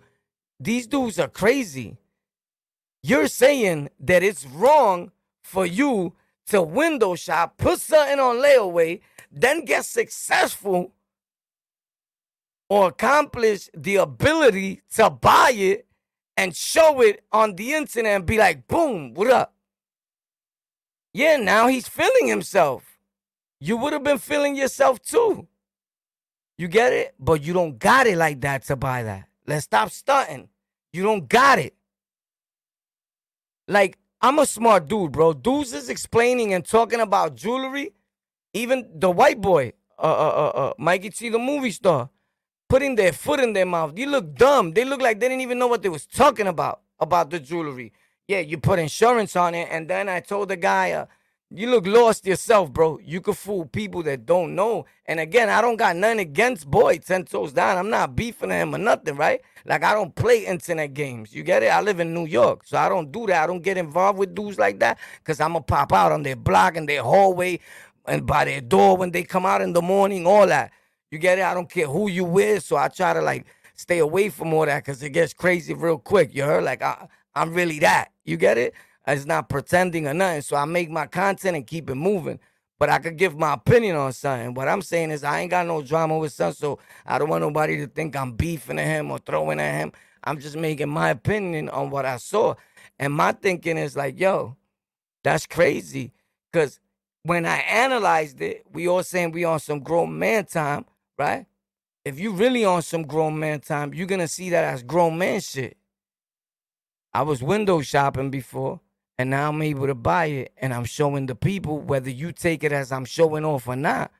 these 0.58 0.86
dudes 0.86 1.18
are 1.18 1.28
crazy. 1.28 1.96
You're 3.02 3.28
saying 3.28 3.90
that 4.00 4.22
it's 4.22 4.46
wrong 4.46 5.12
for 5.42 5.64
you 5.64 6.14
to 6.48 6.62
window 6.62 7.14
shop, 7.14 7.56
put 7.58 7.80
something 7.80 8.18
on 8.18 8.36
layaway, 8.36 9.00
then 9.30 9.64
get 9.64 9.84
successful 9.84 10.92
or 12.68 12.88
accomplish 12.88 13.70
the 13.74 13.96
ability 13.96 14.82
to 14.94 15.10
buy 15.10 15.52
it 15.54 15.86
and 16.36 16.54
show 16.54 17.00
it 17.00 17.24
on 17.32 17.56
the 17.56 17.74
internet 17.74 18.16
and 18.16 18.26
be 18.26 18.38
like, 18.38 18.68
boom, 18.68 19.14
what 19.14 19.30
up? 19.30 19.54
Yeah, 21.12 21.36
now 21.36 21.66
he's 21.66 21.88
feeling 21.88 22.28
himself. 22.28 22.98
You 23.60 23.76
would 23.78 23.92
have 23.92 24.04
been 24.04 24.18
feeling 24.18 24.54
yourself 24.54 25.00
too. 25.02 25.48
You 26.56 26.68
get 26.68 26.92
it? 26.92 27.14
But 27.18 27.42
you 27.42 27.52
don't 27.52 27.78
got 27.78 28.06
it 28.06 28.16
like 28.16 28.40
that 28.42 28.64
to 28.64 28.76
buy 28.76 29.02
that. 29.04 29.24
Let's 29.46 29.64
stop 29.64 29.90
stunting. 29.90 30.48
You 30.92 31.02
don't 31.02 31.28
got 31.28 31.58
it. 31.58 31.74
Like, 33.66 33.98
I'm 34.20 34.38
a 34.38 34.46
smart 34.46 34.88
dude, 34.88 35.12
bro. 35.12 35.32
Dudes 35.32 35.72
is 35.72 35.88
explaining 35.88 36.52
and 36.54 36.64
talking 36.64 37.00
about 37.00 37.36
jewelry. 37.36 37.92
Even 38.54 38.88
the 38.94 39.10
white 39.10 39.40
boy, 39.40 39.72
uh, 39.98 40.02
uh, 40.02 40.52
uh, 40.54 40.58
uh, 40.58 40.72
Mikey 40.78 41.10
T, 41.10 41.28
the 41.28 41.38
movie 41.38 41.70
star, 41.70 42.10
putting 42.68 42.94
their 42.94 43.12
foot 43.12 43.40
in 43.40 43.52
their 43.52 43.66
mouth. 43.66 43.98
You 43.98 44.06
look 44.06 44.34
dumb. 44.34 44.72
They 44.72 44.84
look 44.84 45.00
like 45.00 45.20
they 45.20 45.28
didn't 45.28 45.42
even 45.42 45.58
know 45.58 45.66
what 45.66 45.82
they 45.82 45.88
was 45.88 46.06
talking 46.06 46.46
about 46.46 46.80
about 47.00 47.30
the 47.30 47.40
jewelry. 47.40 47.92
Yeah, 48.26 48.40
you 48.40 48.58
put 48.58 48.78
insurance 48.78 49.36
on 49.36 49.54
it, 49.54 49.68
and 49.70 49.88
then 49.88 50.08
I 50.08 50.20
told 50.20 50.50
the 50.50 50.56
guy, 50.56 50.92
uh, 50.92 51.06
you 51.50 51.70
look 51.70 51.86
lost 51.86 52.26
yourself, 52.26 52.70
bro. 52.70 52.98
You 53.02 53.22
could 53.22 53.38
fool 53.38 53.64
people 53.64 54.02
that 54.02 54.26
don't 54.26 54.54
know. 54.54 54.84
And 55.06 55.18
again, 55.18 55.48
I 55.48 55.62
don't 55.62 55.76
got 55.76 55.96
nothing 55.96 56.18
against 56.18 56.70
Boy, 56.70 56.98
10 56.98 57.24
toes 57.24 57.54
down. 57.54 57.78
I'm 57.78 57.88
not 57.88 58.14
beefing 58.14 58.50
him 58.50 58.74
or 58.74 58.78
nothing, 58.78 59.16
right? 59.16 59.40
Like, 59.64 59.82
I 59.82 59.94
don't 59.94 60.14
play 60.14 60.44
internet 60.44 60.92
games. 60.92 61.34
You 61.34 61.42
get 61.42 61.62
it? 61.62 61.68
I 61.68 61.80
live 61.80 62.00
in 62.00 62.12
New 62.12 62.26
York, 62.26 62.64
so 62.66 62.76
I 62.76 62.90
don't 62.90 63.10
do 63.10 63.26
that. 63.28 63.44
I 63.44 63.46
don't 63.46 63.62
get 63.62 63.78
involved 63.78 64.18
with 64.18 64.34
dudes 64.34 64.58
like 64.58 64.78
that 64.80 64.98
because 65.24 65.40
I'm 65.40 65.52
going 65.52 65.64
to 65.64 65.72
pop 65.72 65.90
out 65.94 66.12
on 66.12 66.22
their 66.22 66.36
block 66.36 66.76
and 66.76 66.86
their 66.86 67.02
hallway 67.02 67.60
and 68.04 68.26
by 68.26 68.44
their 68.44 68.60
door 68.60 68.98
when 68.98 69.12
they 69.12 69.22
come 69.22 69.46
out 69.46 69.62
in 69.62 69.72
the 69.72 69.82
morning, 69.82 70.26
all 70.26 70.46
that. 70.46 70.70
You 71.10 71.18
get 71.18 71.38
it? 71.38 71.44
I 71.44 71.54
don't 71.54 71.70
care 71.70 71.86
who 71.86 72.08
you 72.08 72.24
with, 72.24 72.64
so 72.64 72.76
I 72.76 72.88
try 72.88 73.14
to, 73.14 73.22
like, 73.22 73.46
stay 73.74 73.98
away 73.98 74.28
from 74.28 74.52
all 74.52 74.66
that 74.66 74.84
because 74.84 75.02
it 75.02 75.10
gets 75.10 75.32
crazy 75.32 75.74
real 75.74 75.98
quick. 75.98 76.34
You 76.34 76.44
heard? 76.44 76.64
Like, 76.64 76.82
I, 76.82 77.08
I'm 77.34 77.54
really 77.54 77.78
that. 77.80 78.10
You 78.24 78.36
get 78.36 78.58
it? 78.58 78.74
It's 79.06 79.24
not 79.24 79.48
pretending 79.48 80.06
or 80.06 80.14
nothing. 80.14 80.42
So 80.42 80.56
I 80.56 80.64
make 80.66 80.90
my 80.90 81.06
content 81.06 81.56
and 81.56 81.66
keep 81.66 81.88
it 81.88 81.94
moving. 81.94 82.40
But 82.78 82.90
I 82.90 82.98
could 82.98 83.16
give 83.16 83.36
my 83.36 83.54
opinion 83.54 83.96
on 83.96 84.12
something. 84.12 84.54
What 84.54 84.68
I'm 84.68 84.82
saying 84.82 85.10
is 85.10 85.24
I 85.24 85.40
ain't 85.40 85.50
got 85.50 85.66
no 85.66 85.82
drama 85.82 86.16
with 86.16 86.32
son, 86.32 86.52
so 86.52 86.78
I 87.04 87.18
don't 87.18 87.28
want 87.28 87.42
nobody 87.42 87.76
to 87.78 87.88
think 87.88 88.14
I'm 88.14 88.32
beefing 88.32 88.78
at 88.78 88.86
him 88.86 89.10
or 89.10 89.18
throwing 89.18 89.58
at 89.58 89.74
him. 89.74 89.92
I'm 90.22 90.38
just 90.38 90.56
making 90.56 90.88
my 90.88 91.10
opinion 91.10 91.68
on 91.70 91.90
what 91.90 92.06
I 92.06 92.18
saw. 92.18 92.54
And 92.98 93.12
my 93.12 93.32
thinking 93.32 93.78
is 93.78 93.96
like, 93.96 94.20
yo, 94.20 94.56
that's 95.24 95.46
crazy. 95.46 96.12
Cause 96.52 96.78
when 97.22 97.46
I 97.46 97.58
analyzed 97.58 98.40
it, 98.40 98.64
we 98.72 98.88
all 98.88 99.02
saying 99.02 99.32
we 99.32 99.44
on 99.44 99.60
some 99.60 99.80
grown 99.80 100.18
man 100.18 100.46
time, 100.46 100.84
right? 101.18 101.46
If 102.04 102.18
you 102.18 102.32
really 102.32 102.64
on 102.64 102.82
some 102.82 103.02
grown 103.02 103.38
man 103.38 103.60
time, 103.60 103.92
you're 103.92 104.06
gonna 104.06 104.28
see 104.28 104.50
that 104.50 104.64
as 104.64 104.82
grown 104.82 105.18
man 105.18 105.40
shit. 105.40 105.76
I 107.12 107.22
was 107.22 107.42
window 107.42 107.80
shopping 107.80 108.30
before 108.30 108.80
and 109.18 109.30
now 109.30 109.48
I'm 109.48 109.60
able 109.62 109.86
to 109.88 109.94
buy 109.94 110.26
it 110.26 110.52
and 110.56 110.72
I'm 110.72 110.84
showing 110.84 111.26
the 111.26 111.34
people 111.34 111.80
whether 111.80 112.10
you 112.10 112.32
take 112.32 112.62
it 112.62 112.72
as 112.72 112.92
I'm 112.92 113.04
showing 113.04 113.44
off 113.44 113.66
or 113.66 113.76
not. 113.76 114.12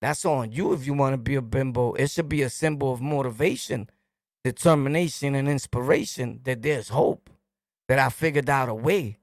That's 0.00 0.24
on 0.24 0.52
you 0.52 0.72
if 0.72 0.86
you 0.86 0.94
want 0.94 1.12
to 1.14 1.18
be 1.18 1.34
a 1.34 1.42
bimbo. 1.42 1.92
It 1.94 2.10
should 2.10 2.28
be 2.28 2.42
a 2.42 2.50
symbol 2.50 2.92
of 2.92 3.00
motivation, 3.00 3.88
determination, 4.42 5.34
and 5.34 5.48
inspiration 5.48 6.40
that 6.44 6.62
there's 6.62 6.88
hope, 6.90 7.30
that 7.88 7.98
I 7.98 8.08
figured 8.08 8.50
out 8.50 8.68
a 8.68 8.74
way 8.74 9.18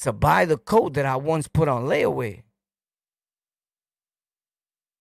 to 0.00 0.12
buy 0.12 0.44
the 0.44 0.58
coat 0.58 0.94
that 0.94 1.06
I 1.06 1.16
once 1.16 1.48
put 1.48 1.68
on 1.68 1.84
layaway. 1.84 2.42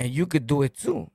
And 0.01 0.11
you 0.11 0.27
could 0.27 0.47
do 0.47 0.63
it 0.63 0.77
too. 0.77 1.11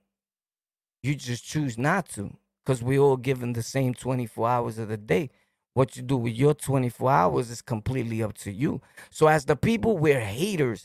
You 1.02 1.16
just 1.16 1.44
choose 1.46 1.78
not 1.78 2.08
to 2.10 2.36
because 2.64 2.82
we 2.82 2.98
all 2.98 3.16
given 3.16 3.54
the 3.54 3.62
same 3.62 3.94
24 3.94 4.48
hours 4.48 4.78
of 4.78 4.88
the 4.90 4.98
day. 4.98 5.30
What 5.74 5.96
you 5.96 6.02
do 6.02 6.18
with 6.18 6.34
your 6.34 6.54
24 6.54 7.10
hours 7.10 7.50
is 7.50 7.62
completely 7.62 8.22
up 8.22 8.34
to 8.38 8.52
you. 8.52 8.82
So, 9.10 9.28
as 9.28 9.46
the 9.46 9.56
people, 9.56 9.96
we're 9.96 10.20
haters 10.20 10.84